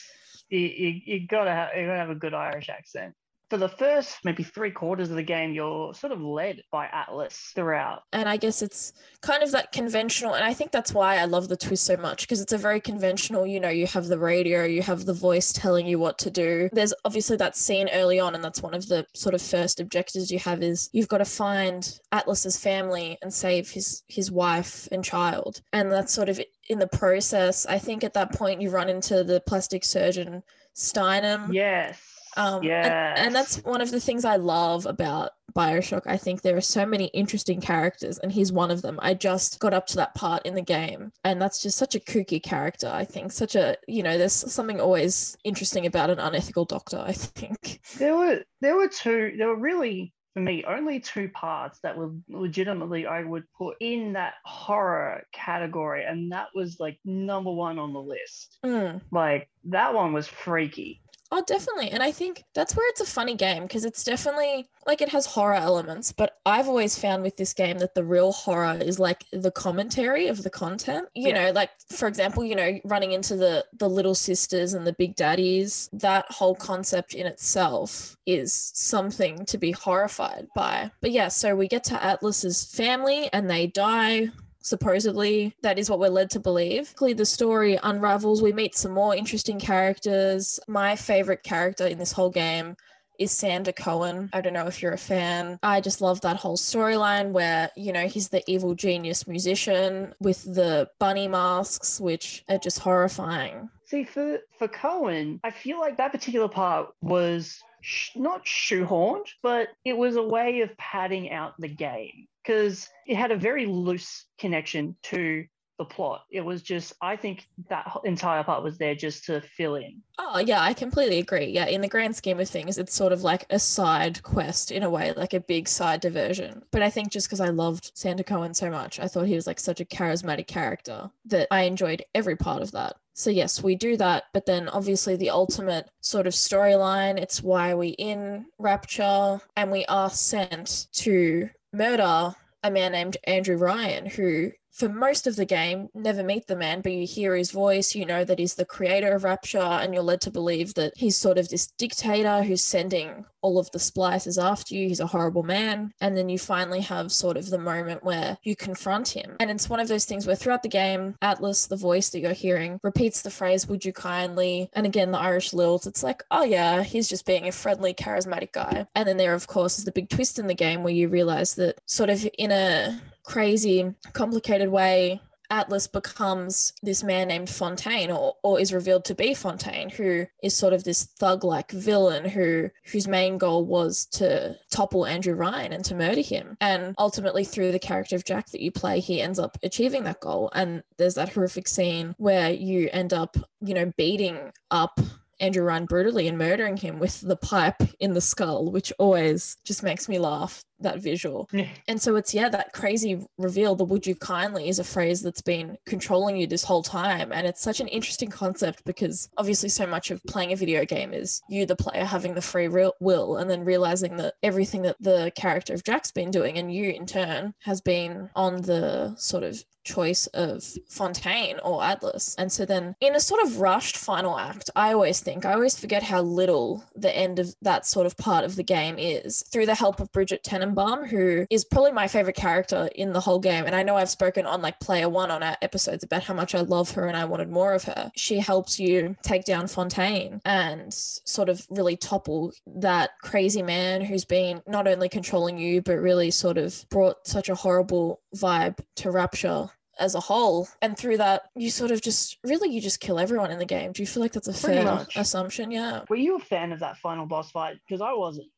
You, 0.51 0.61
you, 0.61 1.01
you 1.07 1.27
gotta 1.27 1.51
have 1.51 1.71
you 1.77 1.87
gotta 1.87 1.99
have 1.99 2.11
a 2.11 2.15
good 2.15 2.35
Irish 2.35 2.69
accent. 2.69 3.15
For 3.51 3.59
the 3.59 3.69
first 3.69 4.19
maybe 4.25 4.43
three 4.43 4.71
quarters 4.71 5.11
of 5.11 5.17
the 5.17 5.23
game, 5.23 5.53
you're 5.53 5.95
sort 5.95 6.13
of 6.13 6.21
led 6.21 6.63
by 6.73 6.87
Atlas 6.87 7.53
throughout. 7.55 8.03
And 8.13 8.29
I 8.29 8.37
guess 8.37 8.61
it's 8.61 8.93
kind 9.21 9.43
of 9.43 9.53
that 9.53 9.73
conventional. 9.73 10.35
And 10.35 10.45
I 10.45 10.53
think 10.53 10.73
that's 10.73 10.93
why 10.93 11.19
I 11.19 11.27
love 11.27 11.49
the 11.49 11.57
twist 11.57 11.85
so 11.85 11.97
much 11.97 12.23
because 12.23 12.41
it's 12.41 12.53
a 12.53 12.59
very 12.59 12.81
conventional, 12.81 13.47
you 13.47 13.61
know, 13.61 13.69
you 13.69 13.87
have 13.87 14.07
the 14.07 14.19
radio, 14.19 14.65
you 14.65 14.83
have 14.83 15.05
the 15.05 15.13
voice 15.13 15.53
telling 15.53 15.87
you 15.87 15.99
what 15.99 16.19
to 16.19 16.31
do. 16.31 16.69
There's 16.73 16.95
obviously 17.05 17.37
that 17.37 17.57
scene 17.57 17.89
early 17.93 18.19
on, 18.19 18.35
and 18.35 18.43
that's 18.43 18.63
one 18.63 18.75
of 18.75 18.89
the 18.89 19.07
sort 19.15 19.35
of 19.35 19.43
first 19.43 19.81
objectives 19.81 20.31
you 20.31 20.39
have 20.41 20.63
is 20.63 20.91
you've 20.93 21.09
got 21.09 21.19
to 21.19 21.25
find 21.25 21.99
Atlas's 22.13 22.59
family 22.59 23.17
and 23.23 23.33
save 23.33 23.71
his 23.71 24.03
his 24.09 24.31
wife 24.31 24.89
and 24.91 25.05
child. 25.05 25.61
And 25.73 25.91
that's 25.93 26.13
sort 26.13 26.29
of 26.29 26.41
in 26.69 26.79
the 26.79 26.89
process. 26.89 27.67
I 27.67 27.79
think 27.79 28.03
at 28.03 28.15
that 28.15 28.33
point 28.33 28.61
you 28.61 28.71
run 28.71 28.89
into 28.89 29.23
the 29.23 29.41
plastic 29.47 29.85
surgeon 29.85 30.43
Steinman. 30.75 31.53
Yes. 31.53 32.16
Um, 32.37 32.63
yes. 32.63 32.87
and, 32.87 33.27
and 33.27 33.35
that's 33.35 33.57
one 33.65 33.81
of 33.81 33.91
the 33.91 34.01
things 34.01 34.25
I 34.25 34.37
love 34.37 34.87
about 34.87 35.31
Bioshock. 35.55 36.03
I 36.07 36.19
think 36.19 36.43
there 36.43 36.57
are 36.57 36.61
so 36.61 36.85
many 36.85 37.07
interesting 37.07 37.61
characters, 37.61 38.19
and 38.19 38.31
he's 38.31 38.53
one 38.53 38.71
of 38.71 38.83
them. 38.83 38.99
I 39.03 39.15
just 39.15 39.59
got 39.59 39.73
up 39.73 39.87
to 39.89 39.97
that 39.97 40.15
part 40.15 40.45
in 40.45 40.55
the 40.55 40.63
game, 40.63 41.13
and 41.25 41.41
that's 41.41 41.63
just 41.63 41.79
such 41.79 41.95
a 41.95 42.01
kooky 42.01 42.43
character. 42.43 42.89
I 42.93 43.05
think 43.05 43.33
such 43.33 43.57
a 43.57 43.77
you 43.89 44.03
know, 44.03 44.19
there's 44.19 44.33
something 44.33 44.81
always 44.81 45.37
interesting 45.45 45.87
about 45.87 46.11
an 46.11 46.19
unethical 46.19 46.67
doctor. 46.67 46.99
I 46.99 47.13
think 47.13 47.81
There 47.99 48.17
were 48.17 48.41
there 48.61 48.77
were 48.77 48.89
two. 48.89 49.35
There 49.39 49.49
were 49.49 49.57
really 49.57 50.13
for 50.37 50.41
me 50.41 50.63
only 50.69 51.01
two 51.01 51.31
parts 51.31 51.79
that 51.83 51.97
were 51.97 52.11
legitimately 52.29 53.07
I 53.07 53.25
would 53.25 53.45
put 53.57 53.79
in 53.81 54.13
that 54.13 54.35
horror 54.45 55.23
category, 55.33 56.05
and 56.05 56.31
that 56.33 56.49
was 56.55 56.79
like 56.79 56.99
number 57.07 57.51
one 57.51 57.79
on 57.79 57.95
the 57.95 58.03
list. 58.03 58.59
Mm. 58.63 59.01
Like 59.11 59.49
that 59.65 59.95
one 59.95 60.13
was 60.13 60.29
freaky. 60.29 61.01
Oh, 61.33 61.43
definitely. 61.47 61.91
And 61.91 62.03
I 62.03 62.13
think 62.13 62.45
that's 62.55 62.77
where 62.77 62.89
it's 62.91 63.01
a 63.01 63.07
funny 63.07 63.35
game 63.35 63.65
because 63.65 63.85
it's 63.85 64.05
definitely 64.05 64.69
like 64.87 65.01
it 65.01 65.09
has 65.09 65.27
horror 65.27 65.55
elements, 65.55 66.13
but 66.13 66.39
I've 66.47 66.69
always 66.69 66.97
found 66.97 67.23
with 67.25 67.37
this 67.37 67.53
game 67.53 67.79
that 67.79 67.95
the 67.95 68.05
real 68.05 68.31
horror 68.33 68.79
is 68.81 69.01
like 69.01 69.25
the 69.33 69.51
commentary 69.51 70.29
of 70.29 70.45
the 70.45 70.51
content. 70.51 71.09
You 71.15 71.29
Yeah. 71.31 71.47
know, 71.47 71.51
like 71.53 71.71
for 71.91 72.07
example, 72.07 72.45
you 72.45 72.55
know, 72.55 72.79
running 72.85 73.13
into 73.13 73.37
the 73.37 73.65
the 73.77 73.89
little 73.89 74.15
sisters 74.15 74.75
and 74.75 74.87
the 74.87 74.93
big 74.93 75.17
daddies, 75.17 75.89
that 75.93 76.31
whole 76.31 76.55
concept 76.55 77.15
in 77.15 77.27
itself 77.27 78.17
is 78.27 78.71
something 78.75 79.45
to 79.47 79.59
be 79.59 79.73
horrified 79.73 80.47
by. 80.55 80.91
But 81.01 81.11
yeah, 81.11 81.29
so 81.29 81.57
we 81.57 81.67
get 81.67 81.83
to 81.85 82.05
Atlas's 82.05 82.65
family 82.65 83.29
and 83.33 83.51
they 83.51 83.67
die 83.67 84.31
supposedly 84.67 85.55
that 85.63 85.79
is 85.79 85.89
what 85.89 85.99
we're 85.99 86.09
led 86.09 86.31
to 86.31 86.41
believe 86.41 86.95
the 86.99 87.25
story 87.25 87.79
unravels 87.85 88.43
we 88.43 88.53
meet 88.53 88.75
some 88.75 88.93
more 88.93 89.15
interesting 89.15 89.59
characters 89.59 90.59
my 90.67 90.97
favorite 90.97 91.43
character 91.43 91.87
in 91.87 91.99
this 91.99 92.13
whole 92.13 92.31
game 92.31 92.77
is 93.19 93.33
Sander 93.33 93.73
Cohen. 93.73 94.31
I 94.33 94.41
don't 94.41 94.53
know 94.53 94.67
if 94.67 94.83
you're 94.83 94.93
a 94.93 94.99
fan. 94.99 95.59
I 95.63 95.81
just 95.81 96.01
love 96.01 96.21
that 96.23 96.37
whole 96.37 96.57
storyline 96.57 97.31
where, 97.31 97.71
you 97.77 97.93
know, 97.93 98.07
he's 98.07 98.29
the 98.29 98.43
evil 98.47 98.75
genius 98.75 99.27
musician 99.27 100.15
with 100.21 100.43
the 100.43 100.89
bunny 100.99 101.29
masks, 101.29 102.01
which 102.01 102.45
are 102.49 102.59
just 102.59 102.79
horrifying. 102.79 103.71
See, 103.87 104.05
for 104.05 104.41
for 104.59 104.69
Cohen, 104.69 105.41
I 105.45 105.51
feel 105.51 105.79
like 105.79 105.97
that 105.99 106.13
particular 106.13 106.49
part 106.49 106.89
was 107.01 107.63
sh- 107.87 108.17
not 108.17 108.45
shoehorned, 108.45 109.29
but 109.43 109.69
it 109.85 109.97
was 109.97 110.17
a 110.17 110.23
way 110.23 110.61
of 110.63 110.77
padding 110.77 111.31
out 111.31 111.55
the 111.59 111.69
game 111.69 112.27
because 112.43 112.89
it 113.07 113.17
had 113.17 113.31
a 113.31 113.37
very 113.37 113.67
loose 113.67 114.27
connection 114.39 114.97
to 115.05 115.47
the 115.79 115.85
plot. 115.85 116.25
It 116.31 116.41
was 116.41 116.63
just, 116.63 116.95
I 117.01 117.17
think 117.17 117.47
that 117.69 117.91
entire 118.05 118.43
part 118.43 118.63
was 118.63 118.79
there 118.79 118.95
just 118.95 119.25
to 119.27 119.41
fill 119.41 119.77
in. 119.77 120.03
Oh, 120.19 120.39
yeah, 120.39 120.61
I 120.61 120.73
completely 120.73 121.19
agree. 121.19 121.47
Yeah, 121.47 121.67
in 121.67 121.81
the 121.81 121.89
grand 121.89 122.17
scheme 122.17 122.41
of 122.41 122.49
things, 122.49 122.79
it's 122.79 122.95
sort 122.95 123.13
of 123.13 123.23
like 123.23 123.45
a 123.51 123.59
side 123.59 124.23
quest 124.23 124.71
in 124.73 124.83
a 124.83 124.91
way, 124.91 125.13
like 125.13 125.35
a 125.35 125.41
big 125.41 125.69
side 125.69 126.01
diversion. 126.01 126.63
But 126.71 126.83
I 126.83 126.91
think 126.91 127.11
just 127.11 127.29
because 127.29 127.41
I 127.41 127.49
loved 127.49 127.93
Sander 127.95 128.23
Cohen 128.23 128.55
so 128.55 128.71
much, 128.71 128.99
I 128.99 129.07
thought 129.07 129.27
he 129.27 129.35
was 129.35 129.47
like 129.47 129.61
such 129.61 129.81
a 129.81 129.85
charismatic 129.85 130.47
character 130.47 131.11
that 131.27 131.49
I 131.51 131.63
enjoyed 131.63 132.05
every 132.15 132.37
part 132.37 132.63
of 132.63 132.73
that. 132.73 132.97
So, 133.15 133.31
yes, 133.31 133.63
we 133.63 133.75
do 133.77 133.97
that. 133.97 134.25
But 134.33 134.47
then 134.47 134.69
obviously, 134.69 135.17
the 135.17 135.31
ultimate 135.31 135.91
sort 136.01 136.27
of 136.27 136.35
storyline 136.35 137.19
it's 137.19 137.43
why 137.43 137.75
we 137.75 137.89
in 137.89 138.47
Rapture 138.59 139.41
and 139.57 139.71
we 139.71 139.85
are 139.87 140.11
sent 140.11 140.87
to 140.93 141.49
murder 141.73 142.35
a 142.63 142.71
man 142.71 142.93
named 142.93 143.17
Andrew 143.25 143.57
Ryan, 143.57 144.07
who 144.07 144.51
for 144.77 144.91
most 144.91 145.27
of 145.27 145.37
the 145.37 145.47
game, 145.47 145.89
never 145.95 146.23
meet 146.23 146.47
the 146.47 146.55
man, 146.55 146.83
but 146.83 146.93
you 146.93 147.07
hear 147.07 147.35
his 147.35 147.51
voice, 147.51 147.95
you 147.95 148.05
know 148.05 148.25
that 148.25 148.39
he's 148.39 148.55
the 148.55 148.65
creator 148.67 149.15
of 149.15 149.25
Rapture, 149.25 149.59
and 149.59 149.95
you're 149.95 150.03
led 150.03 150.21
to 150.21 150.31
believe 150.31 150.75
that 150.75 150.93
he's 150.97 151.17
sort 151.17 151.39
of 151.39 151.49
this 151.49 151.69
dictator 151.79 152.43
who's 152.43 152.63
sending 152.63 153.25
all 153.41 153.59
of 153.59 153.71
the 153.71 153.79
splices 153.79 154.39
after 154.39 154.75
you. 154.75 154.89
He's 154.89 155.01
a 155.01 155.07
horrible 155.07 155.45
man. 155.45 155.93
And 156.01 156.17
then 156.17 156.29
you 156.29 156.37
finally 156.37 156.81
have 156.81 157.13
sort 157.13 157.37
of 157.37 157.49
the 157.49 157.59
moment 157.59 158.03
where 158.03 158.37
you 158.43 158.57
confront 158.57 159.09
him. 159.09 159.37
And 159.39 159.51
it's 159.51 159.71
one 159.71 159.79
of 159.79 159.87
those 159.87 160.05
things 160.05 160.27
where 160.27 160.35
throughout 160.35 160.65
the 160.65 160.69
game, 160.69 161.15
Atlas, 161.23 161.67
the 161.67 161.77
voice 161.77 162.09
that 162.11 162.19
you're 162.19 162.33
hearing, 162.33 162.81
repeats 162.83 163.23
the 163.23 163.31
phrase, 163.31 163.69
Would 163.69 163.85
you 163.85 163.93
kindly? 163.93 164.69
And 164.73 164.85
again, 164.85 165.13
the 165.13 165.19
Irish 165.19 165.53
lilt, 165.53 165.87
it's 165.87 166.03
like, 166.03 166.25
Oh, 166.33 166.43
yeah, 166.43 166.83
he's 166.83 167.09
just 167.09 167.25
being 167.25 167.47
a 167.47 167.53
friendly, 167.53 167.95
charismatic 167.95 168.51
guy. 168.53 168.87
And 168.97 169.09
then 169.09 169.17
there, 169.17 169.33
of 169.33 169.47
course, 169.47 169.79
is 169.79 169.85
the 169.85 169.93
big 169.93 170.09
twist 170.09 170.41
in 170.41 170.49
the 170.49 170.55
game 170.55 170.83
where 170.83 170.93
you 170.93 171.09
realize 171.09 171.55
that 171.55 171.79
sort 171.87 172.11
of 172.11 172.29
in 172.37 172.51
a 172.51 173.01
crazy, 173.27 173.95
complicated 174.13 174.71
way, 174.71 175.21
Atlas 175.51 175.87
becomes 175.87 176.73
this 176.83 177.03
man 177.05 177.29
named 177.29 177.49
Fontaine, 177.49 178.11
or, 178.11 178.35
or 178.43 178.59
is 178.59 178.73
revealed 178.73 179.05
to 179.05 179.15
be 179.15 179.35
Fontaine, 179.35 179.91
who 179.91 180.27
is 180.43 180.57
sort 180.57 180.73
of 180.73 180.85
this 180.85 181.05
thug-like 181.05 181.71
villain 181.71 182.25
who 182.25 182.69
whose 182.91 183.07
main 183.07 183.39
goal 183.39 183.65
was 183.65 184.07
to 184.07 184.57
topple 184.71 185.07
Andrew 185.07 185.35
Ryan 185.35 185.73
and 185.73 185.85
to 185.85 185.95
murder 185.95 186.21
him. 186.21 186.57
And 186.61 186.95
ultimately, 186.99 187.45
through 187.45 187.73
the 187.73 187.79
character 187.79 188.17
of 188.17 188.25
Jack 188.25 188.51
that 188.51 188.61
you 188.61 188.73
play, 188.73 189.01
he 189.01 189.21
ends 189.21 189.39
up 189.39 189.57
achieving 189.63 190.05
that 190.05 190.21
goal. 190.21 190.51
And 190.55 190.83
there's 190.97 191.15
that 191.15 191.33
horrific 191.33 191.69
scene 191.69 192.15
where 192.19 192.51
you 192.51 192.89
end 192.93 193.13
up, 193.13 193.37
you 193.61 193.75
know, 193.75 193.93
beating 193.97 194.51
up 194.71 194.99
Andrew 195.39 195.65
Ryan 195.65 195.85
brutally 195.85 196.29
and 196.29 196.39
murdering 196.39 196.77
him 196.77 196.99
with 196.99 197.21
the 197.21 197.37
pipe 197.37 197.83
in 198.01 198.15
the 198.15 198.21
skull, 198.21 198.71
which 198.71 198.93
always 198.99 199.59
just 199.65 199.83
makes 199.83 200.09
me 200.09 200.19
laugh. 200.19 200.63
That 200.81 200.99
visual. 200.99 201.49
Yeah. 201.53 201.69
And 201.89 202.01
so 202.01 202.17
it's, 202.17 202.35
yeah, 202.35 202.51
that 202.51 202.73
crazy 202.73 203.27
reveal, 203.39 203.75
the 203.75 203.85
would 203.85 204.07
you 204.07 204.15
kindly 204.15 204.69
is 204.69 204.79
a 204.79 204.85
phrase 204.85 205.23
that's 205.23 205.41
been 205.41 205.79
controlling 205.87 206.37
you 206.37 206.47
this 206.47 206.65
whole 206.65 206.83
time. 206.83 207.33
And 207.33 207.47
it's 207.47 207.63
such 207.63 207.81
an 207.81 207.89
interesting 207.89 208.29
concept 208.29 208.85
because 208.85 209.29
obviously 209.39 209.71
so 209.71 209.87
much 209.87 210.11
of 210.11 210.23
playing 210.25 210.53
a 210.53 210.57
video 210.57 210.85
game 210.85 211.15
is 211.15 211.41
you, 211.49 211.65
the 211.65 211.77
player, 211.77 212.05
having 212.05 212.35
the 212.35 212.43
free 212.43 212.69
real- 212.69 212.95
will 213.01 213.37
and 213.37 213.51
then 213.51 213.65
realizing 213.65 214.17
that 214.17 214.35
everything 214.43 214.83
that 214.83 214.97
the 215.01 215.33
character 215.35 215.73
of 215.73 215.85
Jack's 215.85 216.13
been 216.13 216.31
doing 216.31 216.59
and 216.59 216.73
you 216.73 216.91
in 216.91 217.07
turn 217.07 217.55
has 217.61 217.81
been 217.81 218.29
on 218.35 218.63
the 218.63 219.15
sort 219.17 219.45
of 219.45 219.65
choice 219.87 220.27
of 220.35 220.65
Fontaine 220.89 221.59
or 221.63 221.83
Atlas. 221.83 222.35
And 222.39 222.51
so 222.51 222.67
then 222.67 222.97
in 223.01 223.15
a 223.15 223.21
sort 223.21 223.43
of 223.43 223.61
rushed 223.61 223.97
final 223.97 224.39
act, 224.39 224.69
I 224.75 224.93
always 224.93 225.21
think, 225.21 225.47
I 225.47 225.55
always 225.55 225.79
forget 225.79 226.03
how 226.03 226.23
little 226.23 226.85
the 226.97 227.17
end 227.17 227.39
of 227.39 227.55
that 227.63 227.87
sort 227.87 228.05
of 228.05 228.17
part 228.17 228.45
of 228.45 228.57
the 228.57 228.65
game 228.65 228.97
is. 228.99 229.45
Through 229.53 229.67
the 229.67 229.77
help 229.77 230.01
of 230.01 230.13
Bridget 230.13 230.43
Tenenbaum, 230.75 231.07
who 231.09 231.47
is 231.51 231.65
probably 231.65 231.93
my 231.93 232.09
favorite 232.09 232.37
character 232.37 232.89
in 232.95 233.13
the 233.13 233.21
whole 233.21 233.39
game. 233.39 233.65
And 233.67 233.75
I 233.75 233.83
know 233.83 233.97
I've 233.97 234.11
spoken 234.11 234.47
on 234.47 234.63
like 234.63 234.81
player 234.81 235.09
one 235.09 235.31
on 235.31 235.43
our 235.43 235.57
episodes 235.63 236.05
about 236.05 236.23
how 236.25 236.35
much 236.35 236.55
I 236.55 236.61
love 236.61 236.91
her 236.93 237.07
and 237.07 237.17
I 237.17 237.25
wanted 237.25 237.51
more 237.51 237.75
of 237.75 237.85
her. 237.85 238.11
She 238.17 238.39
helps 238.39 238.79
you 238.79 239.17
take 239.23 239.45
down 239.45 239.69
Fontaine 239.69 240.41
and 240.45 240.93
sort 240.93 241.49
of 241.49 241.67
really 241.71 241.97
topple 241.97 242.53
that 242.67 243.11
crazy 243.23 243.63
man 243.63 244.01
who's 244.03 244.25
been 244.25 244.63
not 244.67 244.87
only 244.87 245.09
controlling 245.09 245.59
you, 245.59 245.83
but 245.83 245.95
really 245.99 246.31
sort 246.31 246.59
of 246.59 246.85
brought 246.91 247.27
such 247.27 247.49
a 247.49 247.55
horrible 247.55 248.21
vibe 248.37 248.79
to 248.97 249.11
Rapture 249.11 249.71
as 249.99 250.15
a 250.15 250.21
whole 250.21 250.69
and 250.83 250.99
through 250.99 251.17
that 251.17 251.45
you 251.55 251.71
sort 251.71 251.91
of 251.91 252.03
just 252.03 252.37
really 252.45 252.69
you 252.69 252.83
just 252.83 253.01
kill 253.01 253.19
everyone 253.19 253.51
in 253.51 253.59
the 253.59 253.65
game 253.65 253.93
do 253.93 254.03
you 254.03 254.07
feel 254.07 254.23
like 254.23 254.31
that's 254.33 254.47
a 254.47 254.53
Pretty 254.53 254.83
fair 254.83 254.85
much. 254.85 255.17
assumption 255.17 255.71
yeah 255.71 256.03
Were 256.11 256.17
you 256.17 256.37
a 256.37 256.39
fan 256.39 256.73
of 256.73 256.81
that 256.81 256.99
final 256.99 257.25
boss 257.25 257.51
fight? 257.51 257.79
Because 257.89 258.03
I 258.03 258.13
wasn't. 258.13 258.49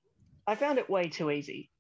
I 0.49 0.57
found 0.57 0.79
it 0.79 0.91
way 0.91 1.09
too 1.09 1.31
easy. 1.31 1.71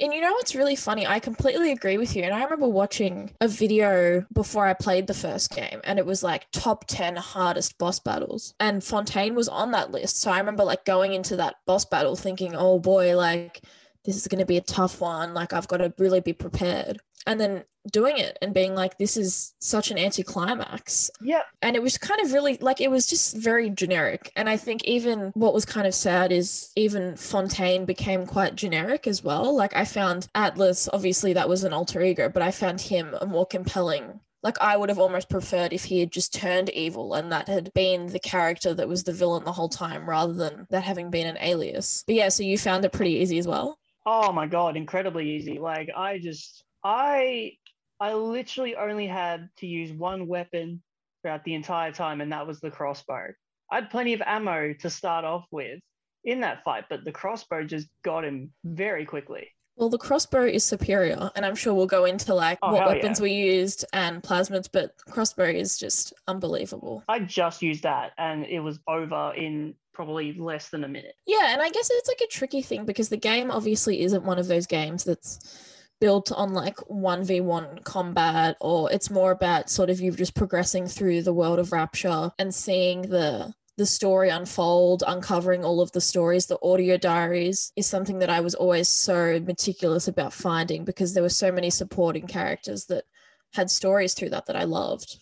And 0.00 0.12
you 0.12 0.20
know 0.20 0.32
what's 0.32 0.56
really 0.56 0.74
funny? 0.74 1.06
I 1.06 1.20
completely 1.20 1.70
agree 1.70 1.98
with 1.98 2.16
you. 2.16 2.24
And 2.24 2.34
I 2.34 2.42
remember 2.42 2.68
watching 2.68 3.30
a 3.40 3.46
video 3.46 4.26
before 4.32 4.66
I 4.66 4.74
played 4.74 5.06
the 5.06 5.14
first 5.14 5.54
game, 5.54 5.80
and 5.84 5.98
it 5.98 6.06
was 6.06 6.22
like 6.22 6.50
top 6.50 6.84
10 6.88 7.16
hardest 7.16 7.78
boss 7.78 8.00
battles. 8.00 8.54
And 8.58 8.82
Fontaine 8.82 9.36
was 9.36 9.48
on 9.48 9.70
that 9.70 9.92
list. 9.92 10.20
So 10.20 10.32
I 10.32 10.38
remember 10.38 10.64
like 10.64 10.84
going 10.84 11.12
into 11.12 11.36
that 11.36 11.56
boss 11.64 11.84
battle 11.84 12.16
thinking, 12.16 12.56
oh 12.56 12.80
boy, 12.80 13.16
like 13.16 13.62
this 14.04 14.16
is 14.16 14.26
going 14.26 14.40
to 14.40 14.46
be 14.46 14.56
a 14.56 14.62
tough 14.62 15.00
one. 15.00 15.32
Like 15.32 15.52
I've 15.52 15.68
got 15.68 15.76
to 15.76 15.94
really 15.98 16.20
be 16.20 16.32
prepared. 16.32 17.00
And 17.26 17.40
then 17.40 17.64
doing 17.92 18.18
it 18.18 18.38
and 18.42 18.54
being 18.54 18.74
like, 18.74 18.98
this 18.98 19.16
is 19.16 19.54
such 19.60 19.90
an 19.90 19.98
anticlimax 19.98 21.10
Yep. 21.20 21.44
and 21.62 21.76
it 21.76 21.82
was 21.82 21.98
kind 21.98 22.20
of 22.20 22.32
really 22.32 22.56
like 22.60 22.80
it 22.80 22.90
was 22.90 23.06
just 23.06 23.36
very 23.36 23.70
generic 23.70 24.30
and 24.36 24.48
i 24.48 24.56
think 24.56 24.84
even 24.84 25.30
what 25.34 25.54
was 25.54 25.64
kind 25.64 25.86
of 25.86 25.94
sad 25.94 26.32
is 26.32 26.70
even 26.76 27.16
fontaine 27.16 27.84
became 27.84 28.26
quite 28.26 28.54
generic 28.56 29.06
as 29.06 29.22
well 29.22 29.54
like 29.54 29.74
i 29.76 29.84
found 29.84 30.28
atlas 30.34 30.88
obviously 30.92 31.32
that 31.32 31.48
was 31.48 31.64
an 31.64 31.72
alter 31.72 32.02
ego 32.02 32.28
but 32.28 32.42
i 32.42 32.50
found 32.50 32.80
him 32.80 33.14
a 33.20 33.26
more 33.26 33.46
compelling 33.46 34.20
Like 34.42 34.60
I 34.60 34.76
would 34.76 34.90
have 34.90 34.98
almost 34.98 35.30
preferred 35.30 35.72
if 35.72 35.84
he 35.84 36.00
had 36.00 36.12
just 36.12 36.34
turned 36.34 36.68
evil 36.70 37.14
and 37.14 37.32
that 37.32 37.48
had 37.48 37.72
been 37.72 38.08
the 38.08 38.18
character 38.20 38.74
that 38.74 38.88
was 38.88 39.02
the 39.04 39.12
villain 39.12 39.44
the 39.44 39.52
whole 39.52 39.70
time 39.70 40.06
rather 40.08 40.34
than 40.34 40.66
that 40.70 40.84
having 40.84 41.10
been 41.10 41.26
an 41.26 41.38
alias. 41.40 42.04
But 42.06 42.16
yeah, 42.16 42.28
so 42.28 42.42
you 42.42 42.58
found 42.58 42.84
it 42.84 42.92
pretty 42.92 43.12
easy 43.22 43.38
as 43.38 43.46
well. 43.48 43.78
Oh 44.06 44.32
my 44.32 44.46
god, 44.46 44.76
incredibly 44.76 45.30
easy. 45.36 45.58
Like 45.58 45.88
I 45.96 46.18
just 46.18 46.64
I 46.82 47.52
I 48.00 48.14
literally 48.14 48.76
only 48.76 49.06
had 49.06 49.48
to 49.58 49.66
use 49.66 49.92
one 49.92 50.26
weapon 50.26 50.82
throughout 51.22 51.44
the 51.44 51.54
entire 51.54 51.92
time, 51.92 52.20
and 52.20 52.32
that 52.32 52.46
was 52.46 52.60
the 52.60 52.70
crossbow. 52.70 53.28
I 53.70 53.76
had 53.76 53.90
plenty 53.90 54.12
of 54.12 54.22
ammo 54.24 54.74
to 54.80 54.90
start 54.90 55.24
off 55.24 55.46
with 55.50 55.80
in 56.24 56.40
that 56.40 56.64
fight, 56.64 56.84
but 56.88 57.04
the 57.04 57.12
crossbow 57.12 57.64
just 57.64 57.88
got 58.04 58.24
him 58.24 58.52
very 58.64 59.04
quickly. 59.04 59.48
Well, 59.76 59.88
the 59.88 59.98
crossbow 59.98 60.44
is 60.46 60.62
superior, 60.62 61.30
and 61.34 61.44
I'm 61.44 61.56
sure 61.56 61.74
we'll 61.74 61.86
go 61.86 62.04
into 62.04 62.32
like 62.34 62.58
Oh, 62.62 62.72
what 62.72 62.86
weapons 62.86 63.18
yeah. 63.18 63.24
we 63.24 63.32
used 63.32 63.84
and 63.92 64.22
plasmids, 64.22 64.68
but 64.72 64.92
crossbow 65.10 65.46
is 65.50 65.76
just 65.78 66.12
unbelievable. 66.28 67.02
I 67.08 67.18
just 67.20 67.60
used 67.62 67.82
that, 67.82 68.12
and 68.16 68.44
it 68.44 68.60
was 68.60 68.78
over 68.86 69.32
in 69.36 69.74
probably 69.92 70.32
less 70.34 70.68
than 70.68 70.84
a 70.84 70.88
minute. 70.88 71.14
Yeah, 71.26 71.52
and 71.52 71.60
I 71.60 71.70
guess 71.70 71.88
it's 71.90 72.08
like 72.08 72.20
a 72.22 72.26
tricky 72.30 72.62
thing 72.62 72.84
because 72.84 73.08
the 73.08 73.16
game 73.16 73.50
obviously 73.50 74.02
isn't 74.02 74.24
one 74.24 74.38
of 74.38 74.46
those 74.46 74.66
games 74.66 75.04
that's 75.04 75.73
built 76.00 76.32
on 76.32 76.52
like 76.52 76.76
1v1 76.76 77.84
combat 77.84 78.56
or 78.60 78.90
it's 78.92 79.10
more 79.10 79.30
about 79.30 79.70
sort 79.70 79.90
of 79.90 80.00
you 80.00 80.10
just 80.10 80.34
progressing 80.34 80.86
through 80.86 81.22
the 81.22 81.32
world 81.32 81.58
of 81.58 81.72
Rapture 81.72 82.30
and 82.38 82.54
seeing 82.54 83.02
the 83.02 83.52
the 83.76 83.86
story 83.86 84.28
unfold, 84.28 85.02
uncovering 85.06 85.64
all 85.64 85.80
of 85.80 85.90
the 85.92 86.00
stories, 86.00 86.46
the 86.46 86.58
audio 86.62 86.96
diaries 86.96 87.72
is 87.74 87.86
something 87.86 88.20
that 88.20 88.30
I 88.30 88.40
was 88.40 88.54
always 88.54 88.88
so 88.88 89.40
meticulous 89.40 90.06
about 90.06 90.32
finding 90.32 90.84
because 90.84 91.12
there 91.12 91.24
were 91.24 91.28
so 91.28 91.50
many 91.50 91.70
supporting 91.70 92.26
characters 92.26 92.84
that 92.86 93.04
had 93.52 93.70
stories 93.70 94.14
through 94.14 94.30
that 94.30 94.46
that 94.46 94.56
I 94.56 94.64
loved. 94.64 95.18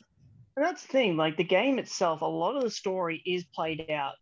And 0.56 0.64
that's 0.64 0.82
the 0.82 0.88
thing, 0.88 1.16
like 1.16 1.38
the 1.38 1.44
game 1.44 1.78
itself, 1.78 2.20
a 2.20 2.26
lot 2.26 2.56
of 2.56 2.62
the 2.62 2.70
story 2.70 3.22
is 3.24 3.44
played 3.54 3.90
out 3.90 4.14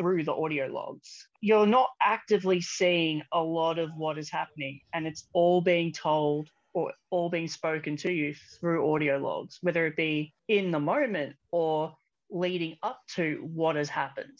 through 0.00 0.24
the 0.24 0.32
audio 0.32 0.66
logs. 0.66 1.28
You're 1.42 1.66
not 1.66 1.90
actively 2.00 2.62
seeing 2.62 3.22
a 3.32 3.42
lot 3.42 3.78
of 3.78 3.90
what 3.98 4.16
is 4.16 4.30
happening, 4.30 4.80
and 4.94 5.06
it's 5.06 5.28
all 5.34 5.60
being 5.60 5.92
told 5.92 6.48
or 6.72 6.92
all 7.10 7.28
being 7.28 7.48
spoken 7.48 7.96
to 7.98 8.10
you 8.10 8.34
through 8.58 8.90
audio 8.90 9.18
logs, 9.18 9.58
whether 9.60 9.86
it 9.86 9.96
be 9.96 10.32
in 10.48 10.70
the 10.70 10.80
moment 10.80 11.36
or 11.52 11.94
leading 12.30 12.76
up 12.82 13.00
to 13.16 13.46
what 13.52 13.76
has 13.76 13.90
happened. 13.90 14.38